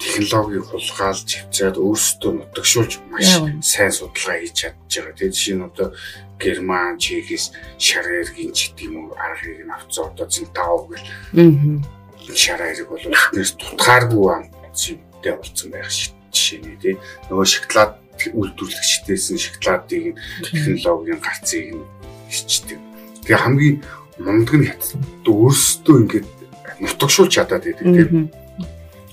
[0.00, 3.28] технологиг хулгайлж хвцаад өөрсдөө нутагшуулж маш
[3.60, 5.16] сайн судалгаа хийж чадж байгаа.
[5.16, 5.88] Тэгээд жишээ нь одоо
[6.40, 11.04] Герман, Чехис шар эргийн ч гэдэг юм уу аргыг нь авцсан одоо Центау гэл.
[11.36, 12.32] Аа.
[12.32, 16.96] Шар эрэг бол эхнээс тутгааргүй амттай болсон байх жишээ нь тий.
[17.28, 18.00] Нөгөө шоколад
[18.32, 20.16] үйлдвэрлэгчдээс нь шоколадыг
[20.48, 21.84] технологийн гарцыг нь
[22.32, 22.80] хичдэг.
[23.28, 23.76] Тэгээ хамгийн
[24.20, 26.28] мундаг нь хятад өөрсдөө ингээд
[26.80, 28.28] нутагшуулж чадаад байдаг тийм.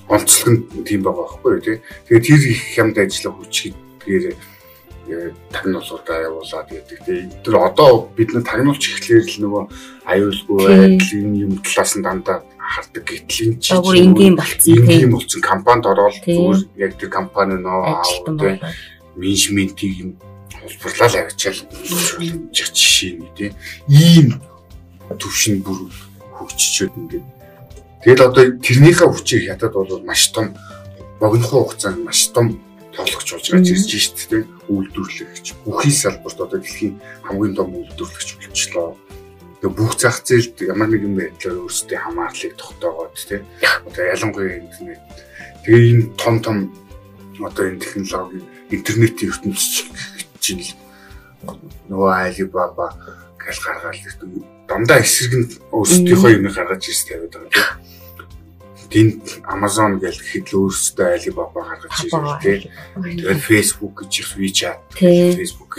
[0.08, 1.78] Онцлог нь тийм байгаа байхгүй юу тий.
[2.08, 3.56] Тэгээд тэр их хямд ажиллах хүч
[4.04, 6.98] гэдгээр э, тагнуулуудаа явуулаад гэдэг.
[7.04, 9.64] Тэгээд тэр одоо бид нар тагнуулж эхлэхээр л нөгөө
[10.08, 15.12] аюулгүй байдлын юм талаас нь дандаа хардаг гэтэл энэ чи бүр энгийн болцсон тийм.
[15.12, 18.60] болцсон компанид ороод зүгээр яг тэр компани нөө аавд
[19.16, 20.10] менежментийг юм
[20.60, 21.60] холборлал авчаал
[22.52, 23.52] жишээ нь тийм.
[23.88, 24.28] Ийм
[25.16, 25.88] төвшин бүр
[26.36, 27.26] хөгжчөөд ингээд.
[28.04, 30.54] Тэгэл одоо тэрнийхээ хүчийг хятад бол маш том
[31.20, 32.60] богинохоо хугацаанд маш том
[32.94, 38.96] тоологч болж гарч ирж шít тийм үйлдвэрлэгч бүхий салбарт одоо дэлхийн хамгийн том үйлдвэрлэгч болчихлоо.
[39.58, 43.42] Тэгээ бүх зах зээлд ямар нэгэн байдлаар өөрсдийн хамаарлыг тогтоогоод тийм
[43.86, 45.02] одоо ялангуяа интернет.
[45.66, 46.56] Тэгээ энэ том том
[47.42, 49.90] одоо энэ технологи интернетийн ертөнцийн
[50.38, 50.62] чинь
[51.90, 52.94] нөгөө Alibaba
[53.38, 53.98] гал гаргаал
[54.68, 57.88] дандаа эсрэг нь өөрсдийнхөө юм гаргаж ирс тавиад байгаа тийм.
[58.88, 62.62] Тэнд Amazon гэл гэхэд л өөрсдөө Alibaba гаргаж ирсэн тийм.
[63.20, 65.72] Тэгээд Facebook гэж их WeChat, Facebook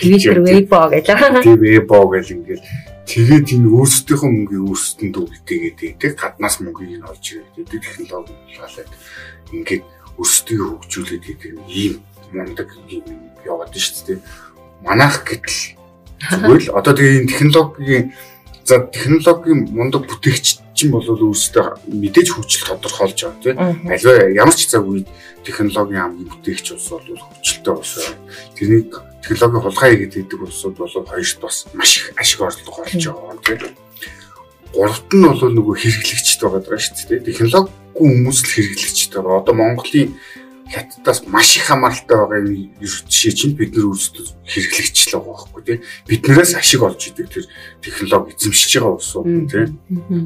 [0.00, 1.04] Twitter, Weibo гэж.
[1.44, 1.60] Тийм.
[1.60, 2.64] Weibo гэл ингээл.
[3.04, 8.90] Тэгээд энэ өөрсдийнхөө мөнгийг өөрсдөнд өгдөггээд тийм гаднаас мөнгийг нь олж ирээд технологи болоод
[9.52, 9.84] ингээд
[10.16, 12.00] өөрсдөө хөгжүүлээд гэдэг ийм
[12.32, 13.04] мундаг юм
[13.44, 14.18] яваад шүү дээ.
[14.88, 15.76] Манайх гэтэл
[16.32, 18.04] зүгээр л одоо тэгээ энэ технологийн
[18.64, 24.72] за технологийн мундаг бүтээгч чинь бол өөрөөсөө мэдээж хүчил тодорхойлж байгаа тийм аливаа ямар ч
[24.72, 25.06] цаг үед
[25.44, 28.16] технологийн хамгийн бүтээгч улс бол хүчилтэй улс байна.
[28.56, 28.82] Тэрний
[29.20, 33.76] технологийн хулгай гэдэг улсууд бол хоёрт бас маш их ашиг орлого олж байгаа тийм.
[34.72, 37.28] Гуравт нь бол нөгөө хэрэглэгчд байгаа даа шүү дээ.
[37.28, 39.40] Технологигүй хүмүүс л хэрэглэгчд байгаа.
[39.44, 40.16] Одоо Монголын
[40.68, 45.80] хятадаас маш их хамааралтай байгаа юм жишээ чинь бид нар өөрсдөө хэрэглэгчлээ байгаа байхгүй тийм
[46.08, 47.44] биднээс ашиг олж идэг тэр
[47.84, 49.78] технологи эзэмшиж байгаа ус уу тийм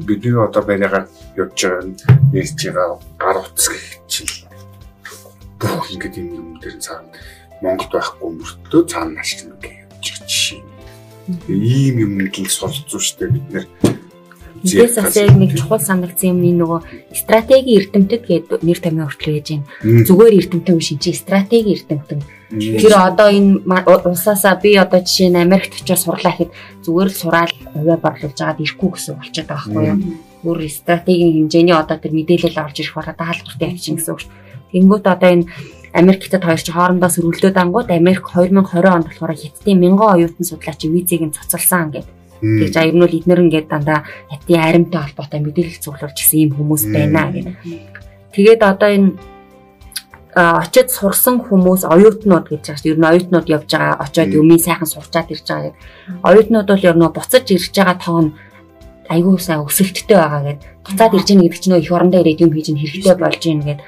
[0.07, 1.83] бидний одоо байраагаар явж байгаа
[2.31, 4.31] ярьж байгаа гар утас гэх чинь
[5.59, 7.11] бүх ингэдэг юм юм дээр цаана
[7.59, 10.63] Монголд байхгүй мөртөө цаана ашиг нэг явж байгаа жишээ
[11.51, 13.65] ийм юмд л солилцоо штэ бид нэр
[14.59, 16.79] Эндээс бас яг нэг чухал санагдсан юм нөгөө
[17.15, 19.67] стратеги эрдэмтэд гэдэг нэр томьёо хүртэл байж байна.
[20.03, 22.19] Зүгээр эрдэмтэн биш чи стратеги эрдэмтэн.
[22.49, 23.63] Тэр одоо энэ
[24.03, 26.51] улсаасаа би одоо жишээ нь Америкт очиж сурлаа гэхэд
[26.83, 29.97] зүгээр л сураал хувиа борлуулж агаад ирэхгүй гэсэн болчиход байгаа байхгүй юу?
[30.43, 34.33] Бүр стратегийн хэмжээний одоо тэр мэдээлэл орж ирэх болоо даалгавартай явчихин гэсэн үг шүү.
[34.75, 35.49] Тэнгүүт одоо энэ
[35.93, 41.21] Америкт хоёр ч хоорондоо сөрвөлдөөд ангууд Америк 2020 онд болохоор хятадын мянган оюутан судлаач визийг
[41.25, 45.83] нь цуцалсан гэдэг Тэгж а ер нь бол эднэр ингээд дандаа хятадын аримтай холбоотой мэдээлэл
[45.83, 47.51] цуглуулж гисэн юм хүмүүс байна гэх.
[48.31, 49.09] Тэгээд одоо энэ
[50.35, 52.87] очиод сурсан хүмүүс оюутнууд гэж байна.
[52.87, 55.79] Ер нь оюутнууд явж байгаа очиод юмыг сайхан сурчаад ирж байгаа гэдэг.
[56.23, 58.27] Оюутнууд бол ер нь буцаж ирж байгаа тоон
[59.09, 60.69] айгүй сайн өсөлттэй байгаа гэдэг.
[60.85, 63.85] Буцаад ирж байгаа гэдэг чинь их орондоо ирээд юм хийж хэрэгтэй болж ийн гэдэг.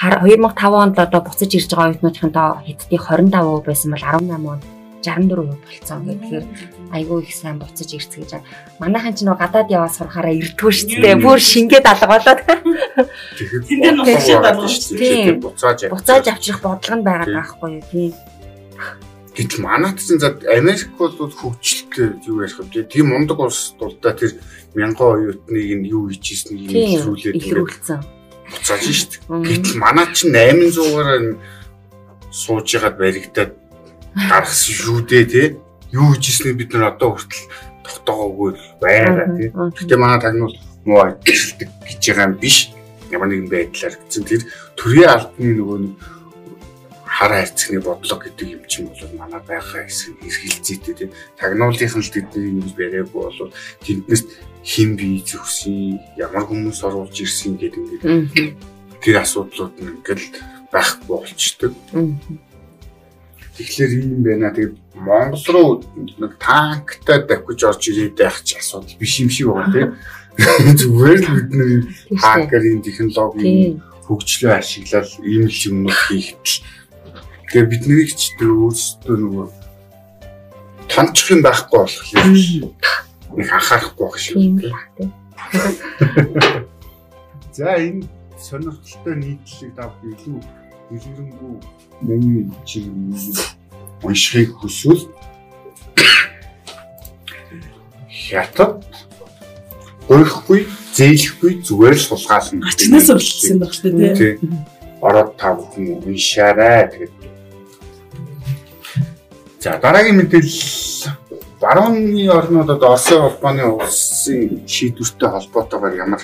[0.00, 5.58] 2005 онд одоо буцаж ирж байгаа оюутнуудын тоо хятадын 25% байсан бол 18 онд 64%
[5.64, 6.00] болцсон.
[6.06, 6.46] Тэгэхээр
[6.92, 8.44] айгүй их сайн буцаж ирц гэж.
[8.78, 11.16] Манайхан ч нөгөө гадаад яваа сурахаараа ирдгүү шүү дээ.
[11.20, 12.40] Бүр шингээд алга болоод.
[13.40, 15.40] Тэгэхээр буцааж алга шүү дээ.
[15.40, 18.12] Буцааж буцааж авчих бодлого нь байгаад байхгүй юу тийм.
[19.40, 22.84] Гэтэл манайд ч за Америк бол хөгжилтэй юу ярих вэ?
[22.84, 24.36] Тийм мундаг улс дулдаа тэр
[24.74, 28.00] мянган оюутныг нь юу хийжсэн юм илрүүлээд илрүүлсэн.
[28.50, 29.46] Буцааж шүү дээ.
[29.48, 31.38] Гэтэл манайд ч 800-аар
[32.34, 33.52] сууж ягаад баригдаад
[34.14, 35.46] гаргасан шүү дээ тий.
[35.92, 37.46] Юу хийжсэнийг бид нар одоо хүртэл
[37.84, 39.48] тогтоогоогүй байгаа тий.
[39.50, 42.70] Гэтэ манай тагнуул муу ажилладаг гэж байгаа юм биш.
[43.10, 44.42] Ямар нэгэн байдлаар гэсэн тэр
[44.78, 45.94] төрийн албаны нөгөө нэг
[47.10, 51.08] хар хайрцагны бодлого гэдэг юм чинь бол манай байгаа хэсэг эргэлзээтэй тий.
[51.36, 54.24] Тагнуулынхан л тэдний нэг бариаггүй бол тэнднээс
[54.64, 58.56] хин бий зөвсөн ямар хүмүүс оруулж ирсэн гэдэг ингээд
[59.02, 60.26] тэр асуудлууд нь ингээл
[60.70, 61.72] байхгүй болчдөг.
[63.60, 64.48] Тэгэхээр ийм байна.
[64.56, 65.70] Тэгээд Монгол руу
[66.16, 69.90] нэг танктай давхиж орж ирээд байх ч асуудал биш юм шиг байна тийм.
[70.80, 71.76] Зүгээр л бидний
[72.16, 76.56] хакерийн технологийн хөгжлөө ашиглаад ийм л юмнууд хийхдээ.
[77.52, 79.46] Тэгээ бидний ч тэр өөрсдөө нөгөө
[80.88, 82.28] тончих юм байхгүй болохоор
[83.36, 85.12] нэг анхаарахгүй байх шиг тийм.
[87.52, 88.08] За энэ
[88.40, 90.40] сонирхолтой нийтлэг дав илүү
[90.90, 91.54] илэрэнгүй
[92.02, 92.90] миний чиг
[94.02, 95.06] уншихыг хүсвэл
[98.10, 98.82] хятад
[100.08, 102.66] гойхгүй зээлэхгүй зүгээр л сулгаална.
[102.66, 104.34] Ачнаас уралдсан байх шүү дээ тий.
[104.98, 107.14] Ороод та бүхэн уншаарай тэгээд.
[109.62, 111.06] За дараагийн мэдээлэл
[111.62, 116.22] барууны орнуудад Оросын холбооны улсын шийдвэртэй холбоотойгоор ямар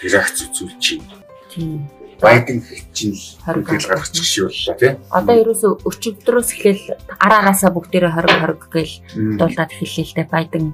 [0.00, 1.20] реакц үзүүлж байна.
[1.52, 2.58] Тийм Байден
[2.92, 3.14] чинь
[3.46, 4.92] хөргөл гаргачих боллоо тий.
[5.10, 6.84] Одоо ерөөсө өчигдрөөс эхлээл
[7.22, 8.94] араагаасаа бүгдээрээ 20 20 гээл
[9.38, 10.64] дуулаад эхэллээ л дээ Байден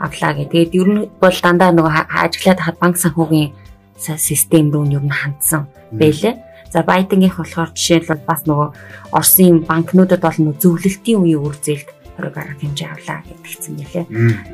[0.00, 0.48] авлаа гэ.
[0.48, 3.52] Тэгээд ер нь бол дандаа нөгөө ажиглаад хад банк санхүүгийн
[4.00, 6.34] систем рүү нь ер нь хандсан байлээ.
[6.72, 8.68] За Байденгийнх болохоор жишээлбэл бас нөгөө
[9.14, 11.88] Оросын банкнуудад бол зөвлөлтийн үеийн үр зээлд
[12.18, 14.06] 20 гаруй хэмжээ авлаа гэдгийгсэн байлээ.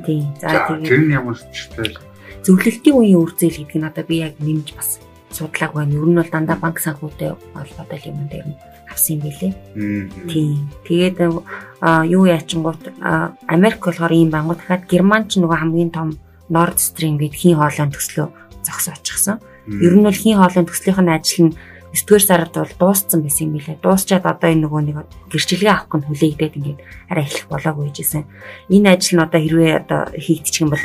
[0.05, 0.29] Тийм.
[0.37, 1.97] За тэгээд тэр нь ямар ч читэй
[2.45, 5.01] зөвлөлтийн үеийн үр зээл гэдэг нь одоо би яг нэмж бас
[5.31, 5.95] судлааг байна.
[5.95, 8.59] Ер нь бол дандаа банк санхүүтэй холбоотой юм дээр нь
[8.91, 9.53] авсан юм билээ.
[10.27, 10.69] Тийм.
[10.85, 11.19] Тэгээд
[12.11, 12.83] юу яачингууд
[13.47, 16.19] Америк болохоор ийм бангууд дахиад Герман ч нөгөө хамгийн том
[16.51, 18.27] Nord Stream гэдэг хийн хоолойн төслөө
[18.67, 19.39] зогсоо очихсан.
[19.71, 21.57] Ер нь бол хийн хоолойн төслийнх нь ажил нь
[21.95, 23.83] 9-р сард бол дууссан байсан юм билээ.
[23.83, 24.97] Дуусчаад одоо энэ нөгөө нэг
[25.31, 28.25] гэрчлэгээ авах нь хүлээгдээд ингээд арай эхлэх болоогүй гэжсэн.
[28.71, 30.85] Энэ ажил нь одоо хэрвээ одоо хийгдчих юм бол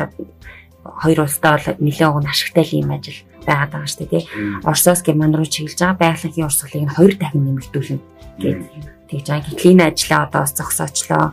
[0.86, 4.24] хоёр улстай бол нэлээд уг нь ашигтай юм ажил байгаад байгаа шүү дээ.
[4.65, 8.00] Оросоос Герман руу чиглэж байгаа байгалийн урсгалыг нь хоёр дахин нэмэгдүүлнэ
[8.41, 8.69] гэдэг.
[9.10, 9.45] Тэгж байгаа.
[9.50, 11.26] Гэтэл энэ ажлаа одоо бас зогсоочлоо.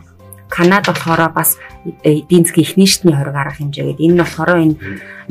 [0.49, 1.57] Канад болохоор бас
[2.05, 4.77] эдийн засгийн эхний шатны хориг арга хэмжээгээд энэ нь болохоор энэ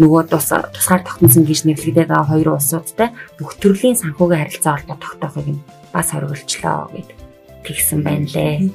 [0.02, 5.46] нөгөө тус тусгаар тогтносон гэж нэрлэгдээд байгаа хоёр улсуудтай бүх төрлийн санхүүгийн харилцаа холбоо тогтоохыг
[5.54, 5.62] нь
[5.94, 7.21] бас хориглолцлоо гэдэг
[7.62, 8.70] тэгсэн байна лээ.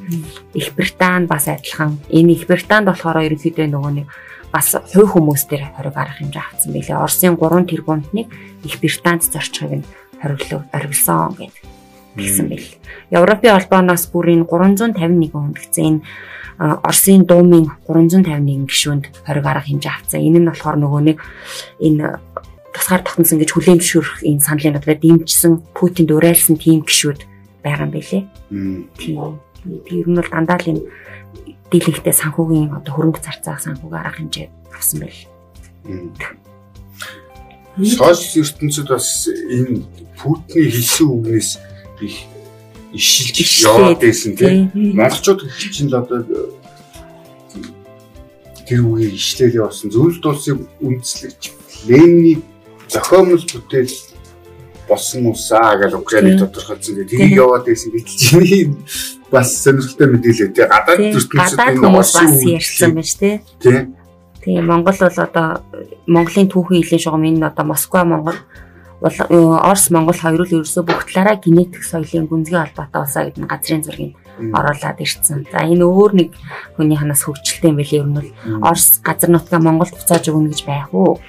[0.53, 1.99] Их Британи бас адилхан.
[2.09, 4.07] Энэ Их Британд болохоор ерөнхийдөө нөгөө нэг
[4.51, 6.97] бас хувь хүмүүс дээр хориг арга хэмжээ авсан байлээ.
[6.97, 8.27] Оросын 3 тэрбумтныг
[8.63, 9.87] Их Британд зорчихыг нь
[10.21, 11.63] хориглоо оргилсон гэдэг
[12.17, 12.69] тэгсэн байл.
[13.11, 15.95] Европын холбооноос бүр энэ 351 хүндгцэн
[16.57, 20.25] Оросын дуумын 351 гишүүнд хориг арга хэмжээ авсан.
[20.25, 21.17] Энэ нь болохоор нөгөө нэг
[21.77, 22.17] энэ
[22.73, 27.26] тусгаар тогтносон гэж хүлээмжшүүрэх энэ саналынуудаа дэмжсэн Путинд уриалсан тийм гişүүд
[27.67, 28.23] байгаа юм байлээ.
[28.97, 29.39] Тийм.
[29.87, 30.83] Тэр нь бол дандаа л энэ
[31.71, 35.21] дийлэнхтэй санхүүгийн одоо хөрөнгө зарцаах санхүүгийн арга хэмжээ авсан байл.
[37.77, 39.83] Сошиал ертөнцид бас энэ
[40.17, 41.49] Путиний хэлсэн үгнээс
[42.01, 42.15] их
[42.95, 44.71] ишилж яваад байсан тийм.
[44.73, 46.23] Монголчууд чинь л одоо
[48.67, 51.41] тэр үгийг ишлэлээ болсон зөвлөлт улсын үндэслэгч
[51.87, 52.43] Ленины
[52.91, 53.95] зохиомжтой бүтээл
[54.87, 57.05] болсон усаа гэж Украиныг тодорхойлсон.
[57.05, 58.63] Тийг яваад байсан гэтэл чиний
[59.31, 63.35] бас сонирхолтой мэдээлэл тий гадаад ертөнцид энэ бас ярьсан шүү дээ.
[63.59, 63.79] Тий.
[64.41, 65.47] Тийм Монгол бол одоо
[66.07, 68.39] Монголын түүхийн хилийн шугам энэ одоо Москва Монгол
[69.01, 74.15] Орос Монгол хоёр л ерөөсөө бүх талаараа генетик соёлын гүнзгий холбоотой улсаа гэдэг газрын зургийг
[74.39, 75.45] оруулаад ирсэн.
[75.51, 76.29] За энэ өөр нэг
[76.73, 78.29] хүний ханаас хөгжилтэй юм билий ер нь бол
[78.65, 81.21] Орос газар нутгаа Монголд буцааж өгнө гэж байх уу?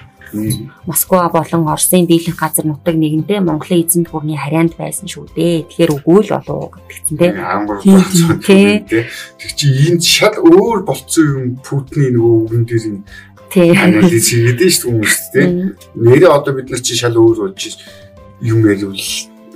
[0.85, 5.65] Москва болон Оросын дийлэнх газар нутаг нэгэндээ Монголын эзэнт гүрний харьяанд байсан шүү дээ.
[5.65, 8.85] Тэгэхээр үгүй л болов гэдгийгсэн тий.
[8.85, 13.01] Тэг чи энд шал өөр болцсон юм Путины нөгөө үгэн дээр юм.
[13.49, 15.47] Анализ хийгээд шүү хүмүүс тий.
[15.97, 17.77] Нэрээ одоо бид нар чи шал өөр болж
[18.45, 18.93] юм байл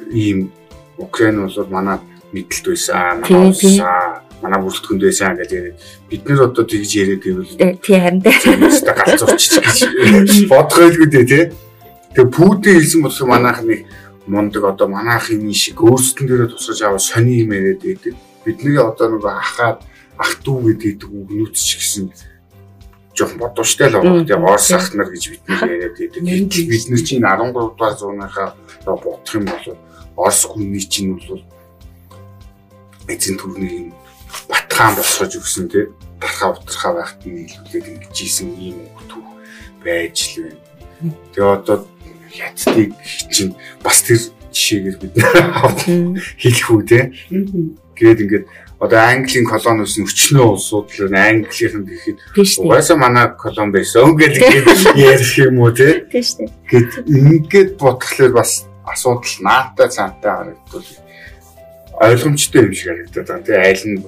[0.09, 0.49] ийм
[0.97, 1.97] Украин бол манай
[2.33, 3.53] мэдлэлт байсан, манай
[4.43, 5.63] манай бүрэлдэхүүнд байсан гэдэг
[6.11, 8.31] бид нэр одоо тэгж яриад байвал тий харин тэ
[8.91, 9.79] галзуурч гэж
[10.51, 11.45] бодох байлгүй дээ тий.
[12.11, 13.81] Тэгээ пүүдээ хэлсэн болохоор манайх нэг
[14.27, 18.13] мундаг одоо манайхын шиг өөрсдөн дээрээ тусгаж аваа сони юм яриад байдаг.
[18.43, 19.79] Бидний одоо нэг ахаад
[20.19, 22.05] ах дүү гэдэг үгнүүц ч гэсэн
[23.15, 24.27] жоохон бодвоштой л байгаа.
[24.27, 26.21] Тэгээ Орос ах нар гэж бид нэр яриад байдаг.
[26.21, 28.49] Бид нар чинь 13 дугаар зуунахаа
[28.85, 29.77] бодох юм бол
[30.19, 31.41] Орос хүний чинь бол
[33.07, 33.91] эзэн төрний
[34.49, 35.85] батхан босгож өгсөн тий
[36.19, 38.77] дархаа утрахаа байхад нь илүүлээд ингэж ийсэн ийм
[39.09, 39.27] түүх
[39.83, 40.61] байж л байна.
[41.33, 41.77] Тэгээ одоо
[42.31, 42.91] хятадыг
[43.29, 44.19] чинь бас тэр
[44.53, 45.13] жишээгээр бид
[46.41, 47.03] хэлэх үү тий.
[47.97, 48.45] Тэгээд ингээд
[48.79, 52.17] одоо Английн колони байсан өчнөө улсууд л Английнхэн гэхэд
[52.59, 54.43] угаасаа манай колон байсан гэдэг
[54.97, 56.07] ярих юм уу дээ.
[56.09, 60.89] Гэт ингээд бодглохлоор бас асуудал наатай цаантай харагдвал
[62.03, 63.45] ойлгомжтой юм шиг харагдаад байна.
[63.47, 64.03] Тэгээ айл нь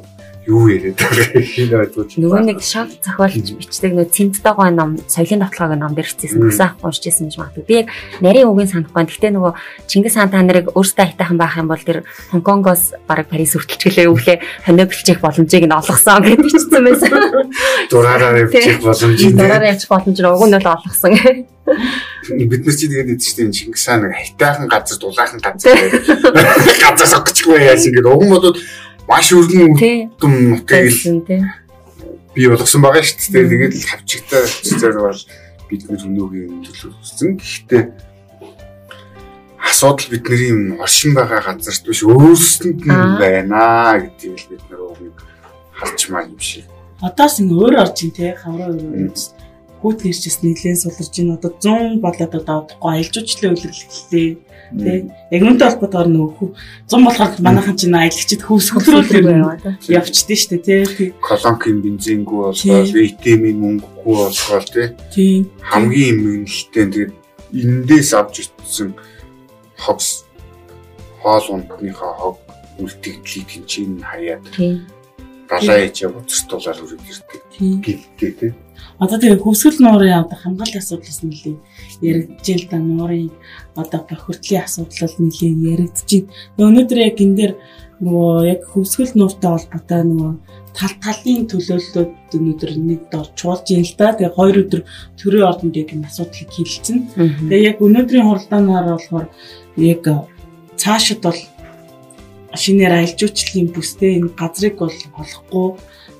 [0.47, 2.09] юу яриад байгаа хин ойлгож.
[2.21, 6.77] Нөгөө нэг шав зохиолч бичдэг нөгөө цэмтдэггүй ном соёлын давталгааг ном дээр хэвчээсэн бүсэн ах
[6.85, 7.65] уншижсэн гэж магадгүй.
[7.65, 7.87] Би яг
[8.21, 9.09] нарийн үгийн санахгүй.
[9.09, 9.53] Гэхдээ нөгөө
[9.89, 14.37] Чингис хаан та нарыг өөртөө айтайхан байх юм бол тэр Хонконгоос бараг Парис хүртэлчгэлээ өглөө
[14.69, 17.11] хонио бэлчих боломжийг нь олгосон гэж бичсэн байсан.
[17.89, 19.33] Дураараа явчих боломжийг.
[19.33, 21.13] Дураараа явчих боломж нь уг нь бол олгосон.
[21.65, 25.73] Бид нар чи тэгээд эцэгтэй Чингис хаан айтайхан газар дулаахан газар
[26.85, 28.13] газар согчгүй яасан гэдэг.
[28.13, 28.57] Уг нь бодоод
[29.09, 30.93] маш өргөн үдм нутгийг
[32.35, 33.49] бий болгосон байгаа шүү дээ.
[33.49, 35.21] Тэгээд л хавчигтай зэрэг бол
[35.71, 37.31] бид нар өнөөгийн төлөвлөсөн.
[37.39, 37.83] Гэхдээ
[39.63, 45.15] асуудал бидний юм оршин байгаа газарт биш өөрсдөнд нь байна гэдгийг бид нар өг
[45.79, 46.67] харчмаар юм шиг.
[46.99, 49.15] Одоос ингэ өөр орж ин те хавраа өөр
[49.79, 54.27] хүүт нэрчээс нэлээд суларж ин одоо 100 болоод одоо аялжуучлын үйлрэлтэй
[54.73, 55.05] Тэ.
[55.29, 56.47] Яг үүнтэй холбоотойгоор нөгөө
[56.89, 61.09] зам болохоор манайхан чинь аялагчид хөөсгөлрүүл явчихдээ шүү дээ тий.
[61.21, 64.65] Колонкийн бензингүй болохоор ATM-ийн мөнгөгүй болохоор
[65.13, 65.45] тий.
[65.61, 67.13] Хамгийн эмгэнэлтэй тэгээд
[67.53, 68.97] эндээс авч итсэн
[69.77, 70.25] хогс
[71.21, 72.37] хоол ундныхаа хог
[72.81, 74.43] үлдэгдлийг тэнцэн хаяад.
[74.51, 74.81] Тий.
[75.49, 77.41] Далаа ээж буцартуулаад үргэлж ирдэг.
[77.85, 78.51] Гэлтэй тий.
[78.99, 81.55] Одоо тэгээ хөвсгөл нуурын одоо хамгааллын асуудлаас нэлээ
[82.01, 83.31] яригдж л да нуурын
[83.75, 86.09] одоо бохирдлын асуудал нэлээ яригдж
[86.57, 86.67] байна.
[86.69, 87.53] Өнөөдөр яг энэ дээр
[88.01, 90.31] нөгөө яг хөвсгөл нууртай холбоотой нөгөө
[90.75, 94.11] тал талын төлөөллөд өнөөдөр нэг дор чуулж юм л да.
[94.11, 94.81] Тэгээ хоёр өдөр
[95.15, 96.97] төрийн ордонд яг энэ асуудлыг хилэлцэн.
[97.47, 99.27] Тэгээ яг өнөөдрийн хуралдаанаар болохоор
[99.79, 100.03] яг
[100.75, 101.39] цаашид бол
[102.55, 105.67] шинээр аялал жуулчлалын бүстэй энэ газрыг бол олохгүй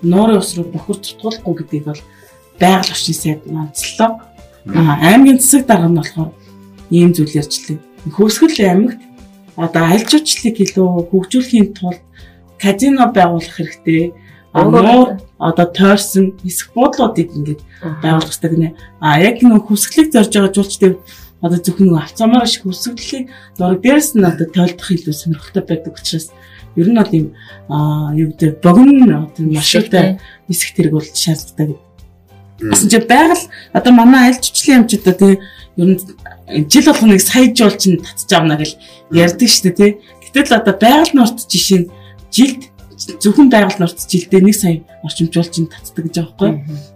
[0.04, 2.02] нуурын ус руу бохир цутгуулахгүй гэдгийг бол
[2.60, 4.12] байгаль орчин сайд онцлоо.
[4.66, 6.32] Аймгийн засаг дарга нь болохоор
[6.90, 7.78] ийм зүйл ярьжлаа.
[8.10, 9.02] Хөвсгөл аймагт
[9.56, 12.02] одоо аль жуулчлалыг илүү хөгжүүлэхийн тулд
[12.58, 14.14] казино байгуулах хэрэгтэй.
[14.56, 17.62] Нуур одоо тойрсон эсэх буудлуудыг ингээд
[18.02, 18.70] байгуулах хэрэгтэй гинэ.
[19.00, 20.96] А яг нэг хөвсгөлийг зорж байгаа жуулчдын
[21.46, 26.34] одоо зөвхөн нэг авцамаар шиг хөвсгөлийг нураг дээрс нь одоо тойлдох илүү сонирхолтой байдаг учраас
[26.74, 27.28] ер нь бол ийм
[28.18, 30.18] юу гэдэг богино одоо маш ихтэй
[30.50, 31.78] эсэх тэрэг бол шаардлагатай
[32.60, 35.40] Гэсэн чи байгаль одоо манай аль жичлэн юмчдаа тий
[35.76, 36.00] ер нь
[36.72, 38.80] жил болгоныг сая жуул чинь татчих авна гэл
[39.12, 39.92] ярьдаг штэ тий.
[40.24, 41.92] Гэтэл одоо байгаль нурт жишээ нь
[42.32, 46.52] жилд зөвхөн байгаль нурц жилдээ 1 сая орчимжуулж ин татдаг гэж байгаа байхгүй.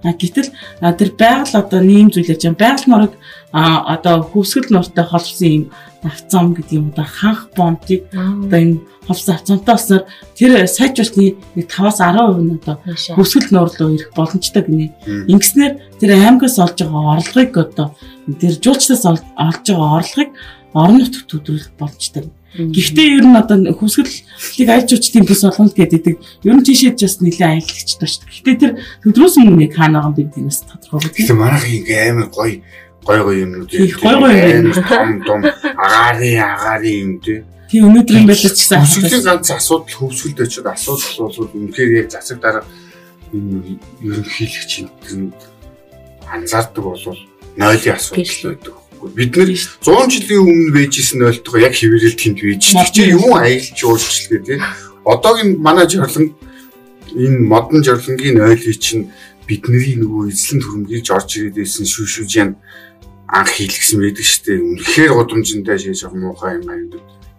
[0.07, 0.49] А гэтэл
[0.95, 3.14] тэр байгаль одоо нэм зүйл яаж байгаа байгаль нурыг
[3.51, 5.64] одоо хөвсгөл нуртай холбосон юм
[6.04, 8.80] авцам гэдэг юм одоо ханх бомтыг одоо энэ
[9.10, 10.04] авцамтай болсноор
[10.38, 12.76] тэр сайжруулсны нэг 5-10% нь одоо
[13.18, 14.93] хөвсгөл нуур руу ирэх боломжтой гинэ.
[15.28, 17.88] Ингэснээр тэр аймагаас олж байгаа орлогыг одоо
[18.39, 20.32] тэр жуулчдаас олж байгаа орлогыг
[20.74, 22.30] орон нутгад төдрүүлэх боломжтой.
[22.50, 26.18] Гэхдээ ер нь одоо хөвсгөлийг айлж учтын бүс болгоно гэдэг.
[26.45, 28.26] Ер нь тийшээ just нэлээд аялагч тоо шүү.
[28.26, 28.72] Гэхдээ тэр
[29.06, 31.14] төдрөөс өмнө нэг хаана байгаа юм бэ гэдгээс тодорхой байна.
[31.14, 32.54] Тэгэхээр манайх ингээ амар гоё
[33.06, 35.41] гой гой юмнууд гой гой юм том том
[35.78, 40.68] агаарын агаарын юм тий Тийм өнөөдөр юм байлаа ч гэсэн хөвсгөлийн ганц асуудал хөвсгөлд очиод
[40.74, 42.66] асуудал бол үнэхээр яг засаг дарга
[43.30, 45.30] энэ ерөнхийлөгч энэ
[46.34, 47.06] анзаардаг бол
[47.58, 48.76] нойлын асуудал байдаг
[49.16, 52.64] бид нэр 100 жилийн өмнө байжсэн ойлтгоо яг хэвээрэл тэнд байж.
[52.91, 53.32] Чи юм.
[53.32, 54.60] аялж уулчлаа тий.
[55.06, 56.36] Одоогийн манай жорлон
[57.16, 59.08] энэ модон жорлонгийн ойлыг чинь
[59.47, 62.50] бидний нөгөө эзлэн төрөмгийг орж ирээд байсан шүү шүү жан
[63.30, 64.59] анх хийлгсэн байдаг шүү дээ.
[64.59, 66.77] Үнэхээр годомжинтай шээж байгаа муухай юм аа.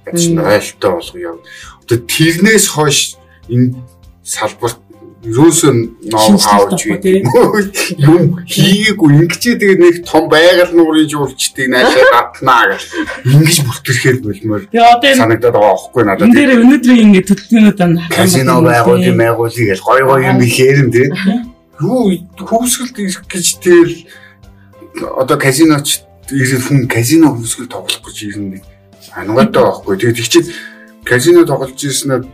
[0.07, 1.33] Яаж ойлтой болгоё.
[1.83, 2.99] Одоо тэрнээс хойш
[3.51, 3.75] энэ
[4.23, 4.79] салбарт
[5.21, 5.73] ерөөсөө
[6.09, 12.89] ноу хааж юм хийгээгүй ингэчээ тэгээд нэг том байгаль нуурын жуулчдыг наашаа татнаа гэж
[13.29, 16.25] ингэж бүртгэхээр болмоор санагдаад байгаа аахгүй надад.
[16.25, 20.93] Энэ дээр өнөөдрийн ингэ төлөвлөгөөнүүд нь казино байгуулгын байгуулгыг л гой гой юм ихээр нь
[20.95, 21.13] тийм.
[21.85, 23.97] Юу хөвсгөлд ирэх гэж тэгэл
[25.03, 28.63] одоо казиноч ирэх хүн казино хөвсгөл тоглох гэж ирнэ.
[29.17, 29.97] Ангатай байхгүй.
[29.97, 30.53] Тэгээд их чинь
[31.05, 32.25] казино тоглож ирснээр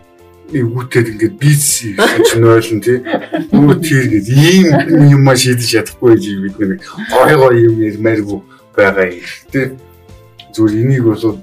[0.52, 3.02] эвгүүтэд ингээд бизнес хийж нойлон тий.
[3.50, 4.66] Нөгөө тийргээд ийм
[5.10, 8.40] юм маш шийдэж чадахгүй гэж бид нэг гой гой юм ярмааргүй
[8.76, 9.66] байгаа юм тий.
[10.54, 11.40] Зүгээр энийг бол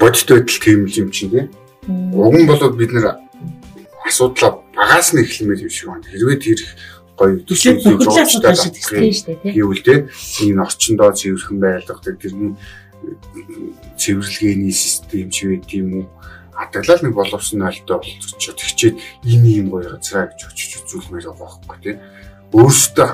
[0.00, 1.44] бодит байдал тийм юм чинь тий.
[1.88, 3.20] Уг нь болоод бид нэр
[4.06, 6.08] асуудлаа багаас нь эхлэмээр юм шиг байна.
[6.08, 6.60] Хэрвээ тэр
[7.20, 9.52] гоё шүү дээ.
[9.52, 12.56] Гэвэл тий энэ орчиндоо цэвэрхэн байлгадаг тэрний
[14.00, 16.06] цэвэрлэгээний систем ч байд юм уу
[16.56, 21.78] хатаглал нэг боловсон ойлтой болцож тэгчээд ийм ийм гоё газраа гэж очиж үзүүлмээр байгаа байхгүй
[21.80, 21.98] тийм
[22.52, 23.08] өөрөөсөө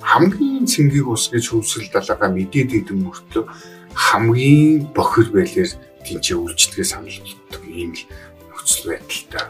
[0.00, 3.44] хамгийн цэнгийг ус гэж хөвсгөл далаагаа мэдээд идэм мөртлөө
[3.92, 5.70] хамгийн бохир байлэр
[6.04, 8.02] тэнцээ үйлчлэгээ санал болгодог ийм л
[8.48, 9.44] нөхцөл байдалтай.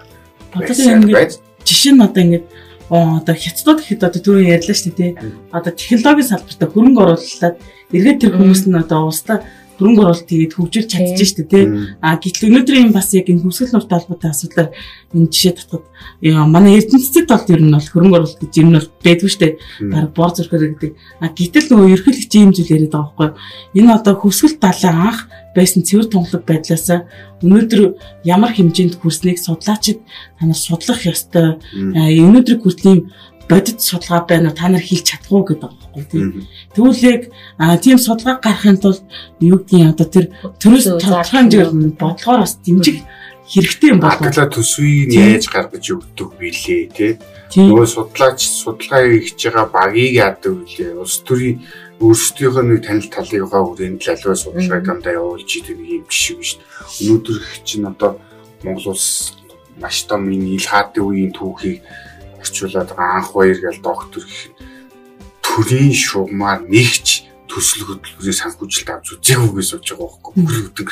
[0.59, 1.33] Одоо ингэж
[1.63, 2.45] жишээ нь одоо ингэж
[2.89, 5.13] одоо хятадууд гэхэд одоо түрүү ярьлаа шүү дээ.
[5.53, 7.57] Одоо технологийн салбартаа хөрөнгө оруулаад
[7.93, 9.45] эргээд тэр хүмүүс нь одоо устдаа
[9.79, 11.65] хөрөнгө оруулалт хийгээд хөгжүүлж чадчих шүү дээ тий.
[12.03, 14.69] А гэтэл өнөөдрийн бас яг энэ хөвсгөл нуртай холбоотой асуудлаар
[15.15, 15.85] энэ жишээ татхад
[16.51, 19.55] манай эрдэнэтэд бол ер нь бол хөрөнгө оруулалт гэж ер нь бол байдгүй шүү дээ.
[19.89, 20.93] Бараг бор зөрхөр гэдэг.
[21.23, 23.31] А гэтэл нөгөө ерхийлэгч ийм зүйл яриад байгаа байхгүй.
[23.79, 25.21] Энэ одоо хөвсгөл талаа анх
[25.55, 26.87] байсан цэвэр тунгалаг байдлаас
[27.43, 27.81] өнөөдөр
[28.27, 30.03] ямар хэмжээнд хүрснийг судлаачид
[30.39, 31.59] танаар судлах ёстой.
[31.87, 33.07] Өнөөдрийг хүртэл
[33.49, 36.47] бодит судалгаа байна та нар хийх чадах уу гэдэг байхгүй тийм.
[36.75, 37.23] Тэгвэл яг
[37.81, 39.03] тийм судалгаа гаргахын тулд
[39.41, 40.27] юу гэдгийг одоо тэр
[40.61, 43.03] төрөөс тодорхой хэмжээгээр бодлогоор бас дэмжих
[43.49, 44.29] хэрэгтэй юм байна.
[44.29, 47.13] Атлаа төсвийг яаж гаргаж өгдөг билээ тий.
[47.57, 51.01] Нөгөө судлаач судалгаа хийж байгаа багийг яадаг үлээ.
[51.01, 51.65] Улс төрийн
[52.05, 56.53] өөрсдийнхөө нэг танил талыгаа хүрээнд л аливаа судалгаа гамдаа явуулж идэг нэг юм жишээ биш.
[57.01, 58.21] Өнөөдөр чинь одоо
[58.63, 59.33] Монгол улс
[59.81, 61.81] маш том энэ ил хаадын үеийн түүхийг
[62.41, 64.53] орчуулад байгаа анх баяр гээл доктор гэх
[65.43, 70.33] төрийн шугамаар нэгч төсөл хөтөлбөрийн санхүүжилт авч үзэх үгээ сууж байгаа байхгүй.
[70.37, 70.89] Бүр өдөг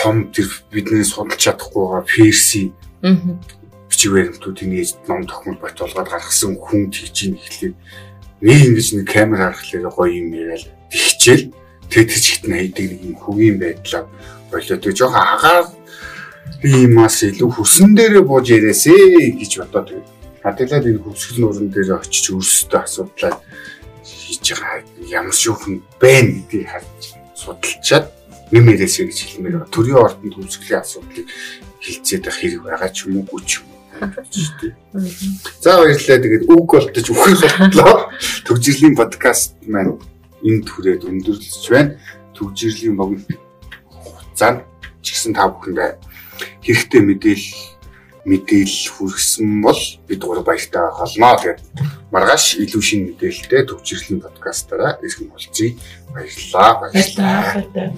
[0.00, 2.72] том тэр бидний судалж чадахгүй байгаа перси
[3.90, 7.74] бичиг баримтуудын нээж ном тохиол бот болгоод гаргасан хүн тэгж ийн эхлээд
[8.40, 11.52] нэг ингэж нэг камер харахлаар гоё юм яриад тэгчээл
[11.90, 14.08] чигт нь хайдаг нэг юм хөгийн байдлаа
[14.48, 15.66] болоод тэг жоохон агаар
[16.64, 18.94] иймээс илүү хүсэн дээрээ бууж яриасэ
[19.36, 23.34] гэж бодоод тэгээд Хадгалаад энэ хөвсгөл нуурын дээр очиж өөрсдөө асуудлаа
[24.04, 24.80] хийж байгаа
[25.12, 27.02] ямар шүүхэн байна гэдгийг харж
[27.36, 28.06] судалчаад
[28.48, 29.74] нэмэрээсэ гэж хэлмээр байгаа.
[29.74, 31.26] Төрийн ордонд хөвсгөлийн асуудлыг
[31.84, 33.80] хилцээд байх хэрэг байгаа ч юм уу ч юм уу.
[35.60, 36.18] За баярлалаа.
[36.24, 38.08] Тэгээд үг болтож үхэх болтлоо.
[38.48, 40.00] Төгжирлийн подкаст маань
[40.40, 42.00] энэ түрээд өндөрлөж байна.
[42.32, 43.28] Төгжирлийн богино
[43.92, 44.64] хугацаанд
[45.04, 46.00] ч гэсэн та бүхэнд
[46.64, 47.79] хэрэгтэй мэдээлэл
[48.24, 51.34] мэдээлэл хүргэсэн бол бид гурав баяртай холноо.
[51.40, 51.60] Тэгээд
[52.12, 55.78] маргааш илүү шинэ мэдээлэлтэй төвчрлийн подкастаараа ирэх нь болцгий.
[56.12, 56.70] Баярлалаа.
[56.80, 57.94] Баярлалаа.